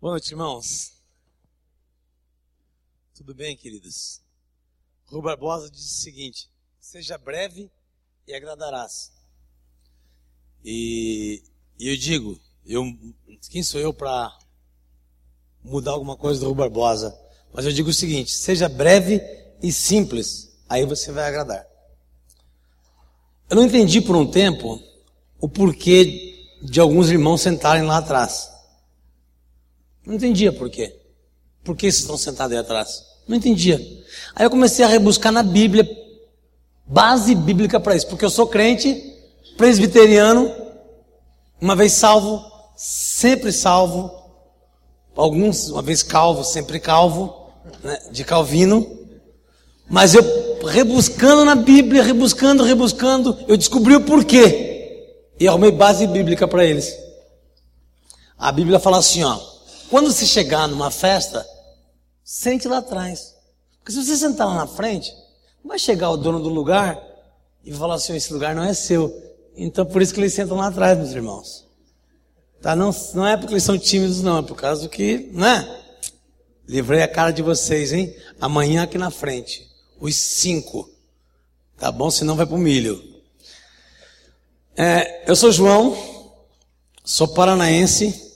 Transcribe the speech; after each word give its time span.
Boa 0.00 0.12
noite, 0.12 0.30
irmãos. 0.30 0.94
Tudo 3.14 3.34
bem, 3.34 3.54
queridos? 3.54 4.22
Rui 5.04 5.20
Barbosa 5.20 5.70
diz 5.70 5.84
o 5.84 6.00
seguinte: 6.00 6.48
seja 6.80 7.18
breve 7.18 7.70
e 8.26 8.32
agradarás. 8.32 9.12
E, 10.64 11.42
e 11.78 11.90
eu 11.90 11.98
digo, 11.98 12.40
eu, 12.64 12.82
quem 13.50 13.62
sou 13.62 13.78
eu 13.78 13.92
para 13.92 14.38
mudar 15.62 15.90
alguma 15.90 16.16
coisa 16.16 16.40
do 16.40 16.46
Rui 16.46 16.54
Barbosa? 16.54 17.14
Mas 17.52 17.66
eu 17.66 17.72
digo 17.72 17.90
o 17.90 17.92
seguinte: 17.92 18.30
seja 18.30 18.70
breve 18.70 19.20
e 19.62 19.70
simples, 19.70 20.58
aí 20.66 20.86
você 20.86 21.12
vai 21.12 21.24
agradar. 21.28 21.68
Eu 23.50 23.56
não 23.56 23.66
entendi 23.66 24.00
por 24.00 24.16
um 24.16 24.30
tempo 24.30 24.82
o 25.38 25.46
porquê 25.46 26.48
de 26.62 26.80
alguns 26.80 27.10
irmãos 27.10 27.42
sentarem 27.42 27.82
lá 27.82 27.98
atrás. 27.98 28.49
Não 30.10 30.16
entendia 30.16 30.52
por 30.52 30.68
quê. 30.68 30.92
Por 31.62 31.76
que 31.76 31.86
vocês 31.86 32.02
estão 32.02 32.18
sentados 32.18 32.52
aí 32.52 32.58
atrás? 32.58 33.04
Não 33.28 33.36
entendia. 33.36 33.76
Aí 34.34 34.44
eu 34.44 34.50
comecei 34.50 34.84
a 34.84 34.88
rebuscar 34.88 35.30
na 35.30 35.40
Bíblia, 35.40 35.88
base 36.84 37.32
bíblica 37.32 37.78
para 37.78 37.94
isso, 37.94 38.08
porque 38.08 38.24
eu 38.24 38.30
sou 38.30 38.48
crente, 38.48 39.00
presbiteriano, 39.56 40.52
uma 41.60 41.76
vez 41.76 41.92
salvo, 41.92 42.44
sempre 42.76 43.52
salvo, 43.52 44.10
alguns, 45.14 45.68
uma 45.68 45.80
vez 45.80 46.02
calvo, 46.02 46.42
sempre 46.42 46.80
calvo, 46.80 47.52
né, 47.80 47.96
de 48.10 48.24
Calvino, 48.24 48.84
mas 49.88 50.16
eu 50.16 50.24
rebuscando 50.66 51.44
na 51.44 51.54
Bíblia, 51.54 52.02
rebuscando, 52.02 52.64
rebuscando, 52.64 53.38
eu 53.46 53.56
descobri 53.56 53.94
o 53.94 54.04
porquê, 54.04 55.06
e 55.38 55.46
arrumei 55.46 55.70
base 55.70 56.04
bíblica 56.08 56.48
para 56.48 56.64
eles. 56.64 56.92
A 58.36 58.50
Bíblia 58.50 58.80
fala 58.80 58.98
assim, 58.98 59.22
ó, 59.22 59.49
quando 59.90 60.12
você 60.12 60.24
chegar 60.24 60.68
numa 60.68 60.90
festa, 60.90 61.44
sente 62.22 62.68
lá 62.68 62.78
atrás. 62.78 63.34
Porque 63.78 63.92
se 63.92 64.04
você 64.04 64.16
sentar 64.16 64.46
lá 64.46 64.54
na 64.54 64.66
frente, 64.66 65.12
vai 65.64 65.78
chegar 65.78 66.10
o 66.10 66.16
dono 66.16 66.40
do 66.40 66.48
lugar 66.48 66.98
e 67.64 67.72
falar 67.72 67.96
assim: 67.96 68.14
esse 68.14 68.32
lugar 68.32 68.54
não 68.54 68.62
é 68.62 68.72
seu. 68.72 69.12
Então 69.56 69.84
por 69.84 70.00
isso 70.00 70.14
que 70.14 70.20
eles 70.20 70.32
sentam 70.32 70.56
lá 70.56 70.68
atrás, 70.68 70.96
meus 70.96 71.10
irmãos. 71.10 71.66
Tá? 72.62 72.76
Não, 72.76 72.94
não 73.14 73.26
é 73.26 73.36
porque 73.36 73.54
eles 73.54 73.64
são 73.64 73.76
tímidos, 73.76 74.22
não, 74.22 74.38
é 74.38 74.42
por 74.42 74.54
causa 74.54 74.82
do 74.82 74.88
que, 74.88 75.28
né? 75.32 75.78
Livrei 76.68 77.02
a 77.02 77.08
cara 77.08 77.32
de 77.32 77.42
vocês, 77.42 77.92
hein? 77.92 78.14
Amanhã 78.40 78.84
aqui 78.84 78.96
na 78.96 79.10
frente. 79.10 79.68
Os 79.98 80.14
cinco. 80.14 80.88
Tá 81.76 81.90
bom? 81.90 82.10
Senão 82.10 82.36
vai 82.36 82.46
pro 82.46 82.56
milho. 82.56 83.02
É, 84.76 85.28
eu 85.28 85.34
sou 85.34 85.50
João, 85.50 85.96
sou 87.04 87.26
paranaense, 87.26 88.29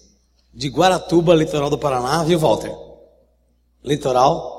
de 0.55 0.69
Guaratuba, 0.69 1.35
litoral 1.35 1.69
do 1.69 1.79
Paraná, 1.79 2.23
viu, 2.23 2.39
Walter? 2.39 2.73
Litoral. 3.83 4.53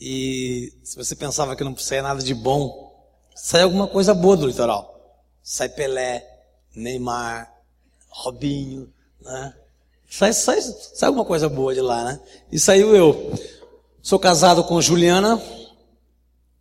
E 0.00 0.72
se 0.84 0.96
você 0.96 1.16
pensava 1.16 1.56
que 1.56 1.64
não 1.64 1.76
saia 1.76 2.02
nada 2.02 2.22
de 2.22 2.34
bom, 2.34 2.94
sai 3.34 3.62
alguma 3.62 3.88
coisa 3.88 4.14
boa 4.14 4.36
do 4.36 4.46
litoral. 4.46 4.94
Sai 5.42 5.70
Pelé, 5.70 6.24
Neymar, 6.76 7.50
Robinho, 8.10 8.92
né? 9.20 9.54
Sai, 10.08 10.32
sai, 10.32 10.60
sai 10.60 11.06
alguma 11.06 11.24
coisa 11.24 11.48
boa 11.48 11.74
de 11.74 11.80
lá, 11.80 12.04
né? 12.04 12.20
E 12.52 12.58
saiu 12.58 12.94
eu. 12.94 13.32
Sou 14.02 14.18
casado 14.18 14.64
com 14.64 14.80
Juliana, 14.80 15.42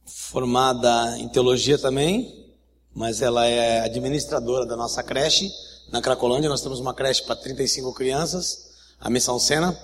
formada 0.05 1.17
em 1.19 1.28
teologia 1.30 1.78
também, 1.78 2.55
mas 2.94 3.22
ela 3.22 3.45
é 3.45 3.81
administradora 3.81 4.66
da 4.66 4.75
nossa 4.75 5.03
creche 5.03 5.50
na 5.92 6.02
Cracolândia. 6.02 6.50
Nós 6.50 6.62
temos 6.62 6.80
uma 6.80 6.94
creche 6.94 7.24
para 7.24 7.36
35 7.36 7.94
crianças, 7.94 8.70
a 9.00 9.10
Missão 9.10 9.40
Sena. 9.40 9.78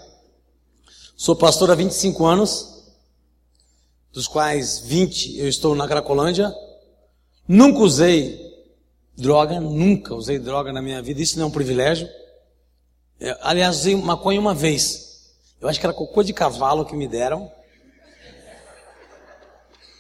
Sou 1.16 1.36
pastor 1.36 1.72
há 1.72 1.76
25 1.76 2.26
anos, 2.26 2.84
dos 4.12 4.28
quais 4.28 4.80
20 4.80 5.40
eu 5.40 5.48
estou 5.48 5.76
na 5.76 5.88
Cracolândia. 5.88 6.54
Nunca 7.48 7.80
usei 7.80 8.40
droga, 9.16 9.60
nunca 9.60 10.16
usei 10.16 10.40
droga 10.40 10.74
na 10.74 10.82
minha 10.82 11.02
vida, 11.02 11.22
isso 11.22 11.38
não 11.38 11.46
é 11.46 11.48
um 11.48 11.52
privilégio. 11.52 12.10
É, 13.20 13.38
aliás, 13.42 13.78
usei 13.78 13.96
maconha 13.96 14.40
uma 14.40 14.54
vez. 14.54 15.34
Eu 15.62 15.70
acho 15.70 15.80
que 15.80 15.86
era 15.86 15.94
cocô 15.94 16.24
de 16.24 16.34
cavalo 16.34 16.86
que 16.86 16.96
me 16.96 17.08
deram. 17.08 17.50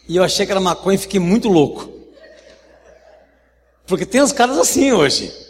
E 0.09 0.17
eu 0.17 0.23
achei 0.23 0.45
que 0.45 0.51
era 0.51 0.59
maconha 0.59 0.95
e 0.95 0.99
fiquei 0.99 1.19
muito 1.19 1.47
louco. 1.47 1.89
Porque 3.85 4.05
tem 4.05 4.21
uns 4.21 4.33
caras 4.33 4.57
assim 4.57 4.91
hoje 4.91 5.42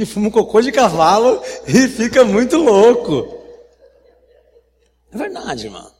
que 0.00 0.06
fuma 0.06 0.30
cocô 0.30 0.62
de 0.62 0.72
cavalo 0.72 1.42
e 1.68 1.86
fica 1.86 2.24
muito 2.24 2.56
louco. 2.56 3.38
É 5.12 5.18
verdade, 5.18 5.66
irmão. 5.66 5.90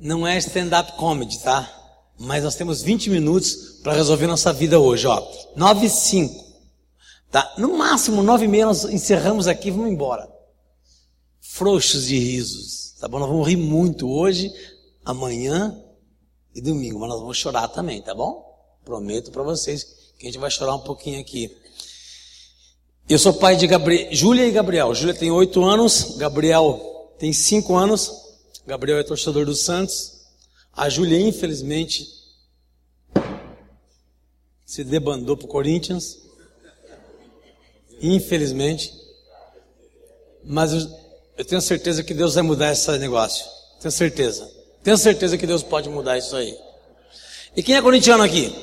Não 0.00 0.26
é 0.26 0.38
stand-up 0.38 0.92
comedy, 0.92 1.38
tá? 1.40 1.70
Mas 2.18 2.42
nós 2.42 2.54
temos 2.54 2.82
20 2.82 3.10
minutos 3.10 3.80
para 3.82 3.92
resolver 3.92 4.26
nossa 4.26 4.52
vida 4.54 4.80
hoje, 4.80 5.06
ó. 5.06 5.22
9 5.54 5.86
e 5.86 5.90
5. 5.90 6.52
Tá? 7.30 7.52
No 7.58 7.76
máximo 7.76 8.22
9 8.22 8.46
e 8.46 8.48
meia 8.48 8.66
nós 8.66 8.84
encerramos 8.84 9.46
aqui 9.46 9.68
e 9.68 9.70
vamos 9.70 9.90
embora. 9.90 10.26
Frouxos 11.40 12.06
de 12.06 12.18
risos. 12.18 12.94
Tá 12.98 13.06
bom? 13.06 13.18
Nós 13.18 13.28
vamos 13.28 13.46
rir 13.46 13.56
muito 13.56 14.10
hoje, 14.10 14.50
amanhã 15.04 15.78
e 16.54 16.62
domingo. 16.62 16.98
Mas 17.00 17.10
nós 17.10 17.20
vamos 17.20 17.36
chorar 17.36 17.68
também, 17.68 18.00
tá 18.00 18.14
bom? 18.14 18.50
Prometo 18.82 19.30
para 19.30 19.42
vocês 19.42 19.84
que 20.18 20.26
a 20.26 20.30
gente 20.30 20.38
vai 20.38 20.50
chorar 20.50 20.74
um 20.74 20.80
pouquinho 20.80 21.20
aqui. 21.20 21.54
Eu 23.12 23.18
sou 23.18 23.34
pai 23.34 23.56
de 23.56 23.66
Gabriel, 23.66 24.08
Júlia 24.10 24.46
e 24.46 24.50
Gabriel. 24.50 24.94
Júlia 24.94 25.12
tem 25.12 25.30
oito 25.30 25.62
anos, 25.62 26.16
Gabriel 26.16 27.12
tem 27.18 27.30
cinco 27.30 27.76
anos. 27.76 28.10
Gabriel 28.66 28.96
é 28.96 29.02
torcedor 29.02 29.44
do 29.44 29.54
Santos. 29.54 30.22
A 30.72 30.88
Júlia, 30.88 31.20
infelizmente, 31.20 32.08
se 34.64 34.82
debandou 34.82 35.36
para 35.36 35.44
o 35.44 35.48
Corinthians. 35.48 36.20
Infelizmente. 38.00 38.94
Mas 40.42 40.72
eu, 40.72 40.80
eu 41.36 41.44
tenho 41.44 41.60
certeza 41.60 42.02
que 42.02 42.14
Deus 42.14 42.32
vai 42.36 42.42
mudar 42.42 42.72
esse 42.72 42.90
negócio. 42.96 43.44
Tenho 43.78 43.92
certeza. 43.92 44.50
Tenho 44.82 44.96
certeza 44.96 45.36
que 45.36 45.46
Deus 45.46 45.62
pode 45.62 45.86
mudar 45.86 46.16
isso 46.16 46.34
aí. 46.34 46.56
E 47.54 47.62
quem 47.62 47.76
é 47.76 47.82
corintiano 47.82 48.22
aqui? 48.22 48.54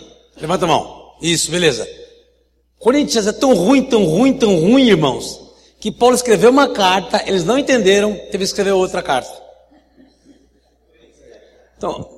Levanta 0.41 0.65
a 0.65 0.67
mão. 0.67 1.13
Isso, 1.21 1.51
beleza. 1.51 1.87
Coríntios 2.79 3.27
é 3.27 3.33
tão 3.33 3.53
ruim, 3.53 3.83
tão 3.83 4.05
ruim, 4.05 4.33
tão 4.33 4.57
ruim, 4.57 4.87
irmãos, 4.87 5.41
que 5.81 5.91
Paulo 5.91 6.15
escreveu 6.15 6.49
uma 6.49 6.69
carta, 6.69 7.21
eles 7.27 7.43
não 7.43 7.59
entenderam, 7.59 8.13
teve 8.13 8.37
que 8.37 8.43
escrever 8.45 8.71
outra 8.71 9.03
carta. 9.03 9.37
Então, 11.77 12.09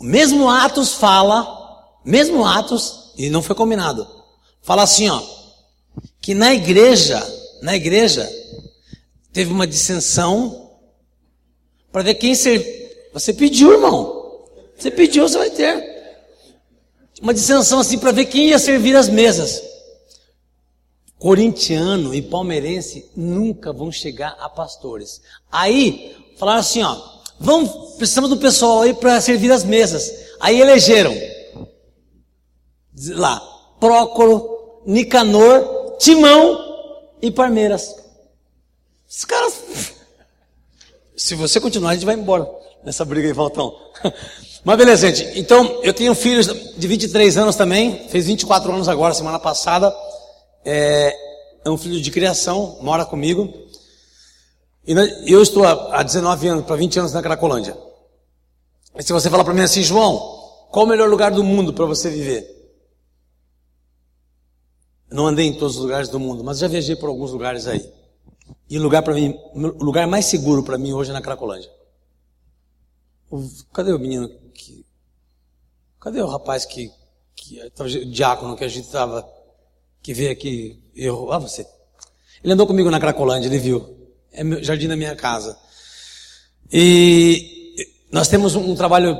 mesmo 0.00 0.48
Atos 0.48 0.94
fala, 0.94 1.92
mesmo 2.02 2.44
Atos, 2.44 3.12
e 3.18 3.28
não 3.28 3.42
foi 3.42 3.54
combinado, 3.54 4.06
fala 4.62 4.82
assim, 4.82 5.10
ó, 5.10 5.22
que 6.22 6.34
na 6.34 6.54
igreja, 6.54 7.22
na 7.60 7.76
igreja, 7.76 8.30
teve 9.30 9.52
uma 9.52 9.66
dissensão 9.66 10.70
para 11.92 12.02
ver 12.02 12.14
quem 12.14 12.34
ser. 12.34 13.10
Você 13.12 13.32
pediu, 13.32 13.72
irmão. 13.72 14.46
Você 14.76 14.90
pediu, 14.90 15.28
você 15.28 15.38
vai 15.38 15.50
ter 15.50 15.93
uma 17.20 17.34
dissensão 17.34 17.80
assim 17.80 17.98
para 17.98 18.12
ver 18.12 18.26
quem 18.26 18.48
ia 18.48 18.58
servir 18.58 18.96
as 18.96 19.08
mesas. 19.08 19.62
Corintiano 21.18 22.14
e 22.14 22.20
palmeirense 22.20 23.10
nunca 23.16 23.72
vão 23.72 23.90
chegar 23.90 24.36
a 24.40 24.48
pastores. 24.48 25.22
Aí 25.50 26.14
falaram 26.36 26.60
assim, 26.60 26.82
ó, 26.82 27.00
vamos, 27.38 27.96
precisamos 27.96 28.28
do 28.28 28.36
pessoal 28.36 28.82
aí 28.82 28.92
para 28.92 29.20
servir 29.20 29.50
as 29.50 29.64
mesas. 29.64 30.12
Aí 30.40 30.60
elegeram 30.60 31.14
lá 33.08 33.40
Prócoro, 33.80 34.82
Nicanor, 34.86 35.96
Timão 35.98 36.58
e 37.22 37.30
Palmeiras. 37.30 37.94
Os 39.08 39.24
caras, 39.24 39.94
se 41.16 41.34
você 41.34 41.60
continuar, 41.60 41.90
a 41.90 41.94
gente 41.94 42.04
vai 42.04 42.16
embora 42.16 42.48
nessa 42.84 43.04
briga 43.04 43.28
aí, 43.28 43.34
Faltão. 43.34 43.74
Mas 44.64 44.78
beleza, 44.78 45.06
gente. 45.12 45.38
Então, 45.38 45.80
eu 45.82 45.92
tenho 45.92 46.14
filhos 46.14 46.46
de 46.46 46.88
23 46.88 47.36
anos 47.36 47.54
também, 47.54 48.08
fez 48.08 48.26
24 48.26 48.72
anos 48.72 48.88
agora, 48.88 49.12
semana 49.12 49.38
passada. 49.38 49.94
É, 50.64 51.14
é 51.66 51.70
um 51.70 51.76
filho 51.76 52.00
de 52.00 52.10
criação, 52.10 52.78
mora 52.80 53.04
comigo. 53.04 53.52
E 54.86 55.32
eu 55.32 55.42
estou 55.42 55.66
há 55.66 56.02
19 56.02 56.48
anos, 56.48 56.64
para 56.64 56.76
20 56.76 56.98
anos 56.98 57.12
na 57.12 57.22
Cracolândia. 57.22 57.76
E 58.96 59.02
se 59.02 59.12
você 59.12 59.28
falar 59.28 59.44
para 59.44 59.52
mim 59.52 59.62
assim, 59.62 59.82
João, 59.82 60.18
qual 60.70 60.86
o 60.86 60.88
melhor 60.88 61.10
lugar 61.10 61.30
do 61.30 61.44
mundo 61.44 61.74
para 61.74 61.84
você 61.84 62.08
viver? 62.08 62.50
Não 65.10 65.26
andei 65.26 65.46
em 65.46 65.52
todos 65.52 65.76
os 65.76 65.82
lugares 65.82 66.08
do 66.08 66.18
mundo, 66.18 66.42
mas 66.42 66.58
já 66.58 66.68
viajei 66.68 66.96
por 66.96 67.08
alguns 67.08 67.32
lugares 67.32 67.66
aí. 67.66 67.86
E 68.68 68.78
o 68.78 68.82
lugar 68.82 69.02
para 69.02 69.14
mim, 69.14 69.38
o 69.54 69.84
lugar 69.84 70.06
mais 70.06 70.24
seguro 70.24 70.62
para 70.62 70.78
mim 70.78 70.92
hoje 70.92 71.10
é 71.10 71.12
na 71.12 71.20
Cracolândia. 71.20 71.70
Cadê 73.72 73.92
o 73.92 73.98
menino 73.98 74.30
Cadê 76.04 76.20
o 76.20 76.26
rapaz 76.26 76.66
que, 76.66 76.92
que 77.34 77.58
o 77.80 78.10
diácono 78.10 78.56
que 78.56 78.64
a 78.64 78.68
gente 78.68 78.84
estava 78.84 79.26
que 80.02 80.12
veio 80.12 80.30
aqui, 80.30 80.78
eu, 80.94 81.32
ah, 81.32 81.38
você. 81.38 81.66
Ele 82.42 82.52
andou 82.52 82.66
comigo 82.66 82.90
na 82.90 83.00
Cracolândia, 83.00 83.48
ele 83.48 83.58
viu. 83.58 84.12
É 84.30 84.44
meu, 84.44 84.62
jardim 84.62 84.86
da 84.86 84.96
minha 84.96 85.16
casa. 85.16 85.58
E 86.70 87.74
nós 88.12 88.28
temos 88.28 88.54
um, 88.54 88.72
um 88.72 88.74
trabalho 88.74 89.16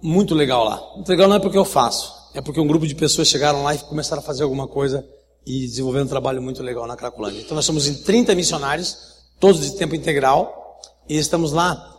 muito 0.00 0.34
legal 0.34 0.64
lá. 0.64 0.82
Muito 0.94 1.10
legal 1.10 1.28
não 1.28 1.36
é 1.36 1.38
porque 1.38 1.58
eu 1.58 1.66
faço, 1.66 2.14
é 2.32 2.40
porque 2.40 2.58
um 2.58 2.66
grupo 2.66 2.86
de 2.86 2.94
pessoas 2.94 3.28
chegaram 3.28 3.62
lá 3.62 3.74
e 3.74 3.78
começaram 3.80 4.22
a 4.22 4.24
fazer 4.24 4.42
alguma 4.42 4.66
coisa 4.66 5.06
e 5.44 5.66
desenvolveram 5.66 6.06
um 6.06 6.08
trabalho 6.08 6.40
muito 6.40 6.62
legal 6.62 6.86
na 6.86 6.96
Cracolândia. 6.96 7.42
Então 7.42 7.54
nós 7.54 7.66
somos 7.66 7.86
em 7.86 8.02
30 8.02 8.34
missionários, 8.34 8.96
todos 9.38 9.60
de 9.60 9.76
tempo 9.76 9.94
integral, 9.94 10.80
e 11.06 11.18
estamos 11.18 11.52
lá 11.52 11.92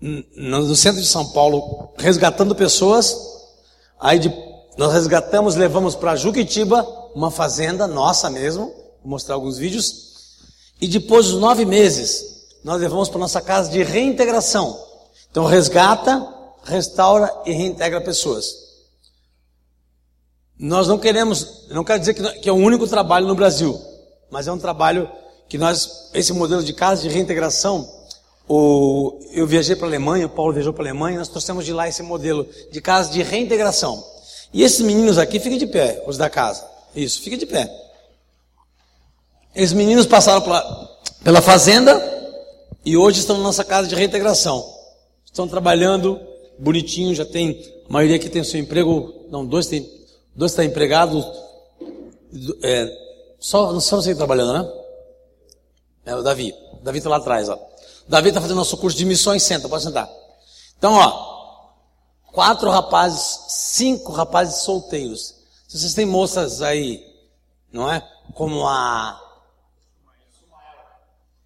no 0.00 0.76
centro 0.76 1.00
de 1.00 1.06
São 1.08 1.26
Paulo 1.30 1.92
resgatando 1.98 2.54
pessoas. 2.54 3.16
Aí 4.00 4.18
de, 4.18 4.32
nós 4.76 4.92
resgatamos, 4.92 5.56
levamos 5.56 5.94
para 5.94 6.16
Juquitiba, 6.16 6.86
uma 7.14 7.30
fazenda 7.30 7.86
nossa 7.86 8.30
mesmo, 8.30 8.66
vou 9.02 9.10
mostrar 9.10 9.34
alguns 9.34 9.58
vídeos. 9.58 10.08
E 10.80 10.86
depois 10.86 11.26
dos 11.26 11.40
nove 11.40 11.64
meses, 11.64 12.46
nós 12.62 12.80
levamos 12.80 13.08
para 13.08 13.18
nossa 13.18 13.40
casa 13.40 13.70
de 13.70 13.82
reintegração. 13.82 14.78
Então 15.30 15.44
resgata, 15.44 16.26
restaura 16.64 17.32
e 17.44 17.52
reintegra 17.52 18.00
pessoas. 18.00 18.68
Nós 20.58 20.88
não 20.88 20.98
queremos, 20.98 21.66
não 21.70 21.84
quero 21.84 22.00
dizer 22.00 22.14
que 22.14 22.48
é 22.48 22.52
o 22.52 22.56
único 22.56 22.86
trabalho 22.86 23.26
no 23.26 23.34
Brasil, 23.34 23.80
mas 24.30 24.48
é 24.48 24.52
um 24.52 24.58
trabalho 24.58 25.10
que 25.48 25.56
nós, 25.56 26.10
esse 26.12 26.32
modelo 26.32 26.62
de 26.62 26.72
casa 26.72 27.02
de 27.02 27.08
reintegração, 27.08 27.97
o, 28.48 29.20
eu 29.32 29.46
viajei 29.46 29.76
para 29.76 29.86
a 29.86 29.90
Alemanha, 29.90 30.26
o 30.26 30.30
Paulo 30.30 30.52
viajou 30.52 30.72
para 30.72 30.84
a 30.84 30.86
Alemanha, 30.86 31.18
nós 31.18 31.28
trouxemos 31.28 31.64
de 31.64 31.72
lá 31.72 31.88
esse 31.88 32.02
modelo 32.02 32.46
de 32.70 32.80
casa 32.80 33.10
de 33.10 33.22
reintegração. 33.22 34.02
E 34.52 34.62
esses 34.62 34.80
meninos 34.80 35.18
aqui, 35.18 35.38
fiquem 35.38 35.58
de 35.58 35.66
pé, 35.66 36.02
os 36.06 36.16
da 36.16 36.30
casa. 36.30 36.66
Isso, 36.94 37.20
fiquem 37.20 37.38
de 37.38 37.46
pé. 37.46 37.70
Esses 39.54 39.72
meninos 39.72 40.06
passaram 40.06 40.40
pela, 40.40 40.98
pela 41.22 41.42
fazenda 41.42 42.00
e 42.84 42.96
hoje 42.96 43.20
estão 43.20 43.36
na 43.36 43.42
nossa 43.42 43.64
casa 43.64 43.88
de 43.88 43.94
reintegração. 43.94 44.64
Estão 45.24 45.46
trabalhando 45.46 46.18
bonitinho, 46.58 47.14
já 47.14 47.24
tem, 47.24 47.62
a 47.88 47.92
maioria 47.92 48.16
aqui 48.16 48.28
tem 48.28 48.42
seu 48.42 48.58
emprego, 48.58 49.26
não, 49.30 49.44
dois 49.44 49.66
tem 49.66 49.98
Dois 50.38 50.52
está 50.52 50.64
empregado. 50.64 51.20
É, 52.62 52.88
só, 53.40 53.80
só 53.80 53.96
você 53.96 54.14
trabalhando, 54.14 54.52
né? 54.52 54.72
É 56.06 56.14
o 56.14 56.22
Davi. 56.22 56.54
O 56.74 56.84
Davi 56.84 56.98
está 56.98 57.10
lá 57.10 57.16
atrás, 57.16 57.48
ó. 57.48 57.58
Davi 58.08 58.28
está 58.28 58.40
fazendo 58.40 58.56
nosso 58.56 58.76
curso 58.78 58.96
de 58.96 59.04
missões, 59.04 59.42
senta, 59.42 59.68
pode 59.68 59.82
sentar. 59.82 60.08
Então, 60.78 60.94
ó, 60.94 61.72
quatro 62.32 62.70
rapazes, 62.70 63.40
cinco 63.48 64.12
rapazes 64.12 64.62
solteiros. 64.62 65.34
Se 65.68 65.78
vocês 65.78 65.92
têm 65.92 66.06
moças 66.06 66.62
aí, 66.62 67.04
não 67.70 67.92
é? 67.92 68.02
Como 68.32 68.66
a. 68.66 69.20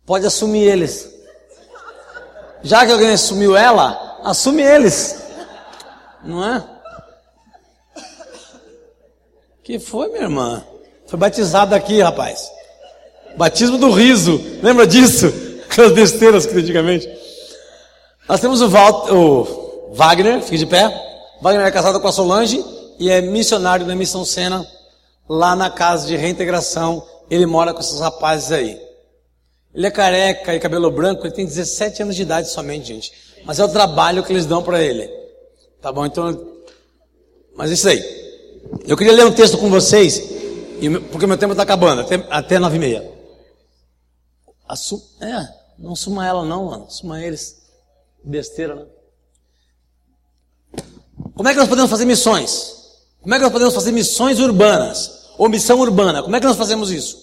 Pode 0.07 0.25
assumir 0.25 0.63
eles. 0.63 1.11
Já 2.63 2.87
que 2.87 2.93
alguém 2.93 3.11
assumiu 3.11 3.57
ela, 3.57 4.21
assume 4.23 4.63
eles. 4.63 5.21
Não 6.23 6.45
é? 6.45 6.65
Que 9.65 9.81
foi, 9.81 10.09
minha 10.11 10.23
irmã? 10.23 10.65
Foi 11.09 11.19
batizado 11.19 11.75
aqui, 11.75 12.01
rapaz. 12.01 12.49
Batismo 13.37 13.79
do 13.79 13.91
riso. 13.91 14.41
Lembra 14.63 14.87
disso? 14.87 15.42
Aquelas 15.73 15.93
besteiras 15.93 16.45
que 16.45 16.55
antigamente. 16.55 17.09
Nós 18.29 18.39
temos 18.41 18.61
o, 18.61 18.69
Val, 18.69 19.07
o 19.11 19.95
Wagner, 19.95 20.43
fique 20.43 20.59
de 20.59 20.67
pé. 20.67 20.87
Wagner 21.41 21.67
é 21.67 21.71
casado 21.71 21.99
com 21.99 22.07
a 22.07 22.13
Solange 22.13 22.63
e 22.99 23.11
é 23.11 23.23
missionário 23.23 23.87
da 23.87 23.97
Missão 23.97 24.23
Sena 24.23 24.67
lá 25.27 25.57
na 25.57 25.71
casa 25.71 26.07
de 26.07 26.15
reintegração. 26.15 27.03
Ele 27.31 27.47
mora 27.47 27.73
com 27.73 27.81
esses 27.81 27.99
rapazes 28.01 28.53
aí. 28.53 28.79
Ele 29.75 29.87
é 29.87 29.91
careca 29.91 30.55
e 30.55 30.61
cabelo 30.61 30.91
branco, 30.91 31.27
ele 31.27 31.33
tem 31.33 31.47
17 31.47 32.03
anos 32.03 32.17
de 32.17 32.21
idade 32.21 32.51
somente, 32.51 32.89
gente. 32.89 33.11
Mas 33.47 33.59
é 33.59 33.65
o 33.65 33.69
trabalho 33.69 34.23
que 34.23 34.31
eles 34.31 34.45
dão 34.45 34.63
para 34.63 34.83
ele. 34.83 35.09
Tá 35.81 35.91
bom? 35.91 36.05
Então, 36.05 36.39
mas 37.57 37.71
isso 37.71 37.89
aí. 37.89 38.05
Eu 38.87 38.95
queria 38.95 39.15
ler 39.15 39.25
um 39.25 39.33
texto 39.33 39.57
com 39.57 39.71
vocês, 39.71 40.23
porque 41.11 41.27
meu 41.27 41.39
tempo 41.39 41.53
está 41.53 41.63
acabando, 41.63 42.03
até, 42.03 42.23
até 42.29 42.57
e 42.57 42.79
meia. 42.79 43.11
Assum, 44.69 45.01
é, 45.19 45.62
não 45.83 45.93
assuma 45.93 46.27
ela 46.27 46.45
não, 46.45 46.67
mano. 46.67 46.85
Assuma 46.85 47.21
eles. 47.21 47.61
Besteira, 48.25 48.77
né? 48.77 48.87
Como 51.35 51.49
é 51.49 51.53
que 51.53 51.59
nós 51.59 51.69
podemos 51.69 51.91
fazer 51.91 52.05
missões? 52.05 53.01
Como 53.21 53.35
é 53.35 53.39
que 53.39 53.43
nós 53.43 53.53
podemos 53.53 53.75
fazer 53.75 53.91
missões 53.91 54.39
urbanas? 54.39 55.33
Ou 55.37 55.49
missão 55.49 55.81
urbana? 55.81 56.23
Como 56.23 56.37
é 56.37 56.41
que 56.41 56.47
nós 56.47 56.57
fazemos 56.57 56.93
isso? 56.93 57.21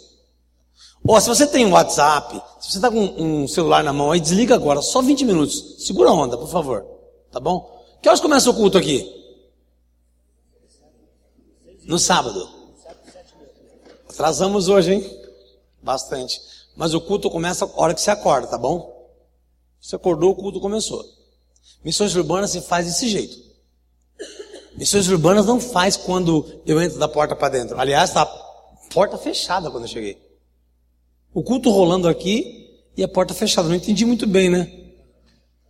Ou 1.07 1.19
se 1.21 1.29
você 1.29 1.47
tem 1.47 1.65
um 1.65 1.71
WhatsApp, 1.71 2.41
se 2.59 2.71
você 2.71 2.77
está 2.77 2.91
com 2.91 2.99
um 2.99 3.47
celular 3.47 3.81
na 3.81 3.93
mão 3.93 4.11
aí, 4.11 4.19
desliga 4.19 4.55
agora, 4.55 4.81
só 4.81 5.01
20 5.01 5.23
minutos. 5.23 5.85
Segura 5.85 6.09
a 6.09 6.13
onda, 6.13 6.37
por 6.37 6.49
favor. 6.49 6.85
Tá 7.31 7.39
bom? 7.39 7.85
Que 8.01 8.09
horas 8.09 8.19
começa 8.19 8.49
o 8.49 8.53
culto 8.53 8.77
aqui? 8.77 9.09
No 11.85 11.97
sábado. 11.97 12.49
Atrasamos 14.09 14.67
hoje, 14.67 14.93
hein? 14.93 15.21
Bastante. 15.81 16.41
Mas 16.79 16.93
o 16.93 17.01
culto 17.01 17.29
começa 17.29 17.65
a 17.65 17.69
hora 17.75 17.93
que 17.93 17.99
você 17.99 18.09
acorda, 18.09 18.47
tá 18.47 18.57
bom? 18.57 19.11
Você 19.81 19.97
acordou, 19.97 20.31
o 20.31 20.35
culto 20.35 20.61
começou. 20.61 21.03
Missões 21.83 22.15
urbanas 22.15 22.51
se 22.51 22.61
faz 22.61 22.85
desse 22.85 23.09
jeito. 23.09 23.37
Missões 24.77 25.09
urbanas 25.09 25.45
não 25.45 25.59
faz 25.59 25.97
quando 25.97 26.61
eu 26.65 26.81
entro 26.81 26.97
da 26.97 27.09
porta 27.09 27.35
para 27.35 27.49
dentro. 27.49 27.77
Aliás, 27.77 28.13
tá 28.13 28.25
porta 28.93 29.17
fechada 29.17 29.69
quando 29.69 29.83
eu 29.83 29.89
cheguei. 29.89 30.17
O 31.33 31.43
culto 31.43 31.69
rolando 31.69 32.07
aqui 32.07 32.81
e 32.95 33.03
a 33.03 33.09
porta 33.09 33.33
fechada. 33.33 33.67
Não 33.67 33.75
entendi 33.75 34.05
muito 34.05 34.25
bem, 34.25 34.49
né? 34.49 34.71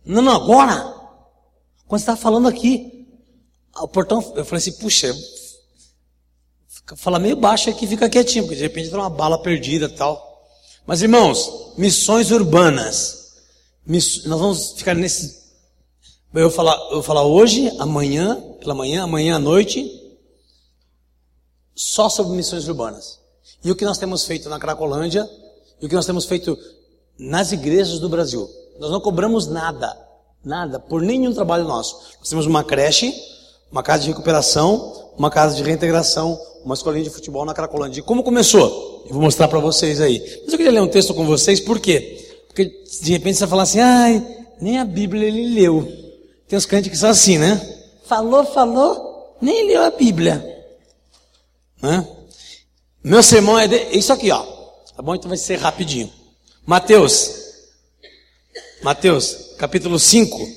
Não, 0.04 0.22
não, 0.22 0.36
agora. 0.36 0.94
Quando 1.88 1.98
você 1.98 2.04
estava 2.04 2.18
falando 2.18 2.46
aqui, 2.46 3.08
o 3.76 3.88
portão, 3.88 4.18
eu 4.36 4.44
falei 4.44 4.58
assim, 4.58 4.78
puxa, 4.78 5.12
Fala 6.96 7.18
meio 7.18 7.36
baixo 7.36 7.68
aqui, 7.68 7.86
fica 7.86 8.08
quietinho, 8.08 8.44
porque 8.44 8.56
de 8.56 8.62
repente 8.62 8.86
entra 8.86 8.98
uma 8.98 9.10
bala 9.10 9.42
perdida 9.42 9.86
e 9.86 9.88
tal. 9.96 10.29
Mas 10.86 11.02
irmãos, 11.02 11.74
missões 11.76 12.30
urbanas. 12.30 13.34
Miss, 13.86 14.24
nós 14.24 14.40
vamos 14.40 14.72
ficar 14.72 14.94
nesse. 14.94 15.40
Eu 16.32 16.42
vou 16.42 16.50
falar, 16.50 16.76
eu 16.86 16.94
vou 16.94 17.02
falar 17.02 17.24
hoje, 17.24 17.70
amanhã, 17.78 18.40
pela 18.60 18.74
manhã, 18.74 19.02
amanhã 19.02 19.36
à 19.36 19.38
noite, 19.38 19.90
só 21.74 22.08
sobre 22.08 22.36
missões 22.36 22.68
urbanas. 22.68 23.18
E 23.64 23.70
o 23.70 23.76
que 23.76 23.84
nós 23.84 23.98
temos 23.98 24.24
feito 24.24 24.48
na 24.48 24.58
Cracolândia, 24.58 25.28
e 25.80 25.86
o 25.86 25.88
que 25.88 25.94
nós 25.94 26.06
temos 26.06 26.24
feito 26.24 26.56
nas 27.18 27.52
igrejas 27.52 27.98
do 27.98 28.08
Brasil. 28.08 28.48
Nós 28.78 28.90
não 28.90 29.00
cobramos 29.00 29.46
nada, 29.46 29.96
nada, 30.44 30.78
por 30.78 31.02
nenhum 31.02 31.32
trabalho 31.32 31.64
nosso. 31.64 32.00
Nós 32.18 32.28
temos 32.28 32.46
uma 32.46 32.64
creche, 32.64 33.12
uma 33.70 33.82
casa 33.82 34.02
de 34.02 34.08
recuperação, 34.08 35.10
uma 35.16 35.30
casa 35.30 35.54
de 35.54 35.62
reintegração, 35.62 36.40
uma 36.64 36.74
escolinha 36.74 37.04
de 37.04 37.10
futebol 37.10 37.44
na 37.44 37.54
Cracolândia. 37.54 38.00
E 38.00 38.02
como 38.02 38.22
começou? 38.22 39.04
Eu 39.06 39.12
vou 39.12 39.22
mostrar 39.22 39.48
para 39.48 39.58
vocês 39.58 40.00
aí. 40.00 40.18
Mas 40.42 40.52
eu 40.52 40.58
queria 40.58 40.72
ler 40.72 40.82
um 40.82 40.88
texto 40.88 41.14
com 41.14 41.24
vocês, 41.24 41.60
por 41.60 41.78
quê? 41.78 42.42
Porque 42.48 42.64
de 42.64 43.12
repente 43.12 43.36
você 43.36 43.40
vai 43.40 43.50
falar 43.50 43.62
assim, 43.62 43.80
ai, 43.80 44.26
nem 44.60 44.78
a 44.78 44.84
Bíblia 44.84 45.26
ele 45.26 45.54
leu. 45.54 45.86
Tem 46.48 46.56
uns 46.56 46.66
crentes 46.66 46.90
que 46.90 46.96
são 46.96 47.10
assim, 47.10 47.38
né? 47.38 47.60
Falou, 48.04 48.44
falou, 48.44 49.36
nem 49.40 49.66
leu 49.66 49.82
a 49.82 49.90
Bíblia. 49.90 50.64
Né? 51.80 52.06
Meu 53.02 53.22
sermão 53.22 53.58
é 53.58 53.68
de... 53.68 53.96
isso 53.96 54.12
aqui, 54.12 54.30
ó. 54.30 54.42
Tá 54.96 55.02
bom? 55.02 55.14
Então 55.14 55.28
vai 55.28 55.38
ser 55.38 55.56
rapidinho. 55.56 56.12
Mateus. 56.66 57.30
Mateus, 58.82 59.54
capítulo 59.58 59.98
5. 59.98 60.48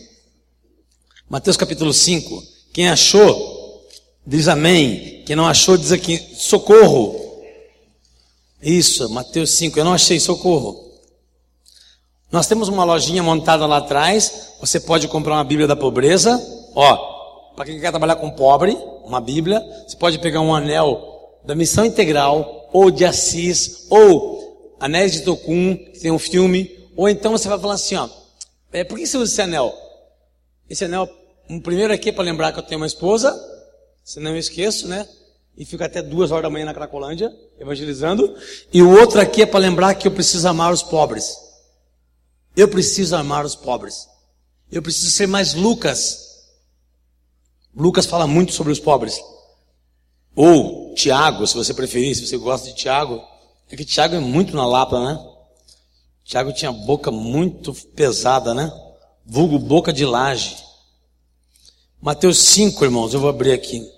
Mateus 1.29 1.55
capítulo 1.55 1.93
5. 1.93 2.52
Quem 2.73 2.89
achou, 2.89 3.87
diz 4.25 4.47
amém. 4.47 5.21
Quem 5.27 5.35
não 5.35 5.45
achou, 5.45 5.77
diz 5.77 5.91
aqui, 5.91 6.17
socorro. 6.35 7.21
Isso, 8.59 9.07
Mateus 9.09 9.51
5, 9.51 9.77
eu 9.77 9.85
não 9.85 9.93
achei 9.93 10.19
socorro. 10.19 10.91
Nós 12.31 12.47
temos 12.47 12.67
uma 12.67 12.83
lojinha 12.83 13.21
montada 13.21 13.67
lá 13.67 13.77
atrás. 13.77 14.55
Você 14.59 14.79
pode 14.79 15.07
comprar 15.07 15.35
uma 15.35 15.43
Bíblia 15.43 15.67
da 15.67 15.75
pobreza. 15.75 16.41
Ó, 16.73 17.53
para 17.55 17.65
quem 17.65 17.79
quer 17.79 17.91
trabalhar 17.91 18.15
com 18.15 18.31
pobre, 18.31 18.75
uma 19.03 19.21
Bíblia. 19.21 19.63
Você 19.87 19.95
pode 19.95 20.17
pegar 20.17 20.41
um 20.41 20.55
anel 20.55 21.39
da 21.45 21.53
missão 21.53 21.85
integral, 21.85 22.69
ou 22.73 22.89
de 22.89 23.05
Assis, 23.05 23.85
ou 23.89 24.75
Anéis 24.79 25.11
de 25.11 25.21
Tocum, 25.21 25.77
que 25.77 25.99
tem 25.99 26.11
um 26.11 26.17
filme. 26.17 26.71
Ou 26.95 27.07
então 27.07 27.33
você 27.33 27.47
vai 27.47 27.59
falar 27.59 27.75
assim, 27.75 27.95
ó, 27.95 28.09
é, 28.71 28.83
por 28.83 28.97
que 28.97 29.05
você 29.05 29.17
usa 29.17 29.31
esse 29.31 29.41
anel? 29.41 29.71
Esse 30.67 30.85
anel 30.85 31.07
um 31.50 31.59
primeiro 31.59 31.93
aqui 31.93 32.12
para 32.12 32.23
lembrar 32.23 32.51
que 32.51 32.59
eu 32.59 32.63
tenho 32.63 32.79
uma 32.79 32.88
esposa, 32.88 33.33
senão 34.03 34.31
eu 34.31 34.38
esqueço, 34.38 34.88
né? 34.88 35.07
E 35.57 35.65
fico 35.65 35.83
até 35.83 36.01
duas 36.01 36.31
horas 36.31 36.43
da 36.43 36.50
manhã 36.50 36.65
na 36.65 36.73
Cracolândia, 36.73 37.31
evangelizando. 37.59 38.35
E 38.73 38.81
o 38.81 38.89
outro 38.89 39.21
aqui 39.21 39.43
é 39.43 39.45
para 39.45 39.59
lembrar 39.59 39.93
que 39.95 40.07
eu 40.07 40.12
preciso 40.12 40.47
amar 40.47 40.73
os 40.73 40.81
pobres. 40.81 41.38
Eu 42.55 42.67
preciso 42.67 43.15
amar 43.15 43.45
os 43.45 43.55
pobres. 43.55 44.07
Eu 44.71 44.81
preciso 44.81 45.12
ser 45.12 45.27
mais 45.27 45.53
Lucas. 45.53 46.23
Lucas 47.75 48.05
fala 48.05 48.25
muito 48.25 48.53
sobre 48.53 48.71
os 48.71 48.79
pobres. 48.79 49.21
Ou 50.35 50.93
Tiago, 50.95 51.45
se 51.45 51.55
você 51.55 51.73
preferir, 51.73 52.15
se 52.15 52.25
você 52.25 52.38
gosta 52.38 52.67
de 52.67 52.75
Tiago, 52.75 53.21
é 53.69 53.75
que 53.75 53.85
Tiago 53.85 54.15
é 54.15 54.19
muito 54.19 54.55
na 54.55 54.65
lapa, 54.65 55.00
né? 55.00 55.19
Tiago 56.23 56.53
tinha 56.53 56.71
boca 56.71 57.12
muito 57.12 57.73
pesada, 57.95 58.53
né? 58.53 58.71
Vulgo 59.25 59.59
boca 59.59 59.93
de 59.93 60.05
laje. 60.05 60.57
Mateus 62.03 62.38
5, 62.50 62.83
irmãos, 62.83 63.13
eu 63.13 63.22
vou 63.22 63.29
abrir 63.29 63.53
aqui 63.53 63.89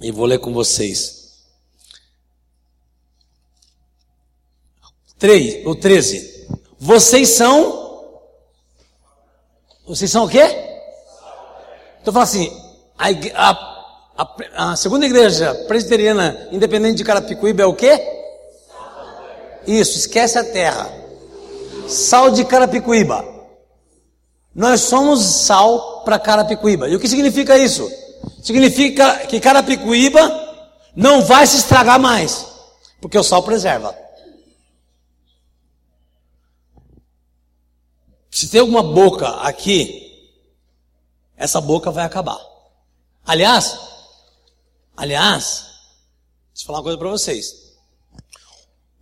e 0.00 0.12
vou 0.12 0.24
ler 0.26 0.38
com 0.38 0.52
vocês. 0.52 1.42
3, 5.18 5.66
ou 5.66 5.74
13. 5.74 6.46
Vocês 6.78 7.30
são. 7.30 8.14
Vocês 9.84 10.08
são 10.08 10.26
o 10.26 10.28
quê? 10.28 10.44
Então 12.00 12.12
fala 12.12 12.22
assim, 12.22 12.48
a, 12.96 13.08
a, 13.34 13.84
a, 14.16 14.72
a 14.72 14.76
segunda 14.76 15.04
igreja 15.04 15.52
presbiteriana 15.66 16.48
independente 16.52 16.98
de 16.98 17.04
Carapicuíba 17.04 17.64
é 17.64 17.66
o 17.66 17.74
quê? 17.74 18.00
Isso, 19.66 19.98
esquece 19.98 20.38
a 20.38 20.44
terra. 20.44 20.88
Sal 21.88 22.30
de 22.30 22.44
Carapicuíba. 22.44 23.35
Nós 24.56 24.80
somos 24.80 25.22
sal 25.22 26.00
para 26.02 26.18
Carapicuíba. 26.18 26.88
E 26.88 26.96
o 26.96 26.98
que 26.98 27.06
significa 27.06 27.58
isso? 27.58 27.86
Significa 28.42 29.26
que 29.26 29.38
Carapicuíba 29.38 30.18
não 30.96 31.20
vai 31.20 31.46
se 31.46 31.58
estragar 31.58 32.00
mais, 32.00 32.46
porque 32.98 33.18
o 33.18 33.22
sal 33.22 33.42
preserva. 33.42 33.94
Se 38.30 38.48
tem 38.48 38.60
alguma 38.62 38.82
boca 38.82 39.28
aqui, 39.42 40.32
essa 41.36 41.60
boca 41.60 41.90
vai 41.90 42.06
acabar. 42.06 42.40
Aliás, 43.26 43.78
aliás, 44.96 45.66
deixa 46.54 46.62
eu 46.62 46.66
falar 46.66 46.78
uma 46.78 46.84
coisa 46.84 46.98
para 46.98 47.10
vocês. 47.10 47.74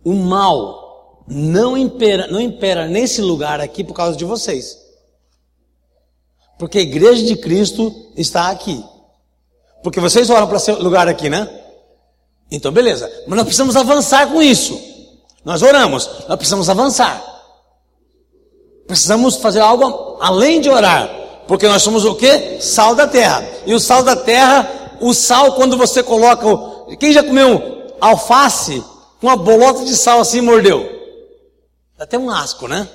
O 0.03 0.13
mal 0.15 1.23
não 1.25 1.77
impera, 1.77 2.27
não 2.27 2.41
impera 2.41 2.89
nesse 2.89 3.21
lugar 3.21 3.61
aqui 3.61 3.85
por 3.85 3.93
causa 3.93 4.17
de 4.17 4.25
vocês. 4.25 4.84
Porque 6.57 6.79
a 6.79 6.81
igreja 6.81 7.23
de 7.23 7.35
Cristo 7.35 7.93
está 8.15 8.49
aqui. 8.49 8.83
Porque 9.83 9.99
vocês 9.99 10.29
oram 10.29 10.47
para 10.47 10.57
esse 10.57 10.71
lugar 10.71 11.07
aqui, 11.07 11.29
né? 11.29 11.47
Então, 12.49 12.71
beleza. 12.71 13.11
Mas 13.27 13.37
nós 13.37 13.45
precisamos 13.45 13.75
avançar 13.75 14.31
com 14.31 14.41
isso. 14.41 14.79
Nós 15.43 15.61
oramos, 15.61 16.09
nós 16.27 16.37
precisamos 16.37 16.69
avançar. 16.69 17.23
Precisamos 18.87 19.35
fazer 19.37 19.59
algo 19.59 20.17
além 20.19 20.61
de 20.61 20.69
orar. 20.69 21.09
Porque 21.47 21.67
nós 21.67 21.83
somos 21.83 22.05
o 22.05 22.15
que? 22.15 22.61
Sal 22.61 22.95
da 22.95 23.07
terra. 23.07 23.47
E 23.65 23.73
o 23.73 23.79
sal 23.79 24.03
da 24.03 24.15
terra, 24.15 24.97
o 25.01 25.13
sal, 25.13 25.53
quando 25.53 25.77
você 25.77 26.01
coloca. 26.01 26.45
Quem 26.97 27.11
já 27.11 27.23
comeu 27.23 27.93
alface 27.99 28.83
uma 29.21 29.35
bolota 29.35 29.83
de 29.83 29.95
sal 29.95 30.19
assim 30.19 30.41
mordeu. 30.41 30.83
Dá 31.97 32.03
até 32.03 32.17
um 32.17 32.29
asco, 32.29 32.67
né? 32.67 32.87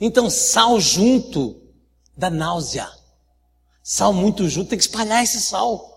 Então, 0.00 0.28
sal 0.28 0.80
junto 0.80 1.56
da 2.16 2.30
náusea. 2.30 2.90
Sal 3.82 4.12
muito 4.12 4.48
junto, 4.48 4.70
tem 4.70 4.78
que 4.78 4.84
espalhar 4.84 5.22
esse 5.22 5.40
sal. 5.40 5.92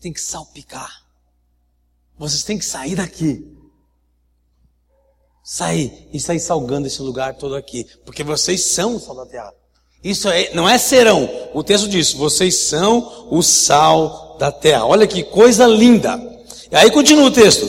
Tem 0.00 0.12
que 0.12 0.20
salpicar. 0.20 1.04
Vocês 2.16 2.42
têm 2.42 2.58
que 2.58 2.64
sair 2.64 2.94
daqui. 2.94 3.56
Sair 5.42 6.08
e 6.12 6.20
sair 6.20 6.40
salgando 6.40 6.86
esse 6.86 7.00
lugar 7.02 7.34
todo 7.34 7.56
aqui. 7.56 7.84
Porque 8.04 8.22
vocês 8.22 8.64
são 8.66 8.96
o 8.96 9.00
sal 9.00 9.16
da 9.16 9.26
terra. 9.26 9.52
Isso 10.02 10.28
é, 10.28 10.54
não 10.54 10.68
é 10.68 10.78
serão. 10.78 11.28
O 11.52 11.64
texto 11.64 11.88
diz: 11.88 12.12
vocês 12.12 12.68
são 12.68 13.28
o 13.30 13.42
sal 13.42 14.36
da 14.38 14.52
terra. 14.52 14.86
Olha 14.86 15.06
que 15.06 15.24
coisa 15.24 15.66
linda. 15.66 16.16
E 16.70 16.76
aí 16.76 16.90
continua 16.90 17.26
o 17.26 17.32
texto. 17.32 17.66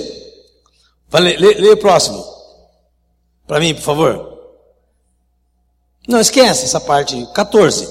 Lê 1.11 1.71
o 1.71 1.77
próximo. 1.77 2.23
Para 3.47 3.59
mim, 3.59 3.73
por 3.73 3.81
favor. 3.81 4.28
Não 6.09 6.19
esquece 6.19 6.65
essa 6.65 6.81
parte 6.81 7.23
14. 7.35 7.87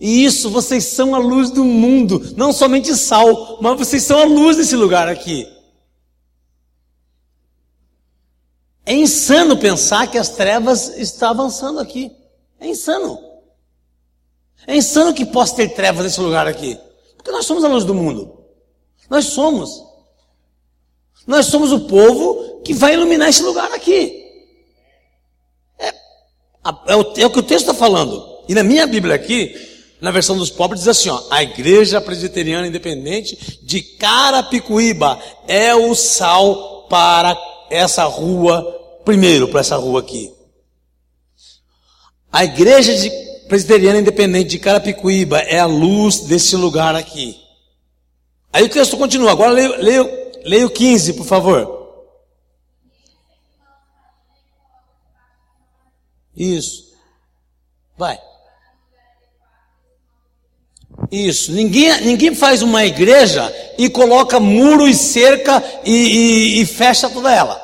E 0.00 0.24
isso, 0.24 0.48
vocês 0.48 0.84
são 0.84 1.12
a 1.12 1.18
luz 1.18 1.50
do 1.50 1.64
mundo, 1.64 2.22
não 2.36 2.52
somente 2.52 2.94
sal, 2.94 3.58
mas 3.60 3.76
vocês 3.76 4.04
são 4.04 4.20
a 4.20 4.24
luz 4.24 4.56
desse 4.56 4.76
lugar 4.76 5.08
aqui. 5.08 5.44
É 8.86 8.94
insano 8.94 9.56
pensar 9.56 10.08
que 10.08 10.18
as 10.18 10.28
trevas 10.28 10.96
estão 10.98 11.30
avançando 11.30 11.80
aqui. 11.80 12.12
É 12.60 12.68
insano. 12.68 13.18
É 14.68 14.76
insano 14.76 15.12
que 15.12 15.26
possa 15.26 15.56
ter 15.56 15.70
trevas 15.70 16.04
nesse 16.04 16.20
lugar 16.20 16.46
aqui. 16.46 16.78
Porque 17.16 17.32
nós 17.32 17.44
somos 17.44 17.64
a 17.64 17.68
luz 17.68 17.82
do 17.84 17.94
mundo. 17.94 18.38
Nós 19.10 19.24
somos. 19.24 19.82
Nós 21.26 21.46
somos 21.46 21.72
o 21.72 21.88
povo 21.88 22.60
que 22.62 22.72
vai 22.72 22.94
iluminar 22.94 23.30
esse 23.30 23.42
lugar 23.42 23.72
aqui. 23.72 24.23
É, 26.86 26.96
o, 26.96 27.12
é 27.18 27.26
o 27.26 27.30
que 27.30 27.38
o 27.38 27.42
texto 27.42 27.66
está 27.66 27.74
falando. 27.74 28.24
E 28.48 28.54
na 28.54 28.62
minha 28.62 28.86
Bíblia 28.86 29.14
aqui, 29.14 29.54
na 30.00 30.10
versão 30.10 30.36
dos 30.36 30.50
pobres, 30.50 30.80
diz 30.80 30.88
assim: 30.88 31.08
ó, 31.10 31.20
a 31.30 31.42
Igreja 31.42 32.00
Presbiteriana 32.00 32.66
Independente 32.66 33.60
de 33.62 33.80
Carapicuíba 33.80 35.18
é 35.46 35.74
o 35.74 35.94
sal 35.94 36.86
para 36.88 37.36
essa 37.70 38.04
rua, 38.04 38.62
primeiro 39.04 39.48
para 39.48 39.60
essa 39.60 39.76
rua 39.76 40.00
aqui. 40.00 40.32
A 42.32 42.44
Igreja 42.44 42.94
de 42.96 43.10
Presbiteriana 43.48 43.98
Independente 43.98 44.50
de 44.50 44.58
Carapicuíba 44.58 45.38
é 45.40 45.58
a 45.58 45.66
luz 45.66 46.20
desse 46.20 46.56
lugar 46.56 46.96
aqui. 46.96 47.36
Aí 48.52 48.64
o 48.64 48.68
texto 48.68 48.96
continua. 48.96 49.32
Agora 49.32 49.50
leia, 49.50 49.76
leia, 49.76 50.32
leia 50.44 50.66
o 50.66 50.70
15, 50.70 51.14
por 51.14 51.26
favor. 51.26 51.73
Isso. 56.36 56.92
Vai. 57.96 58.18
Isso. 61.10 61.52
Ninguém, 61.52 62.00
ninguém 62.02 62.34
faz 62.34 62.62
uma 62.62 62.84
igreja 62.84 63.54
e 63.78 63.88
coloca 63.88 64.40
muro 64.40 64.86
e 64.86 64.94
cerca 64.94 65.62
e, 65.84 65.92
e, 65.92 66.60
e 66.60 66.66
fecha 66.66 67.08
toda 67.08 67.32
ela. 67.32 67.62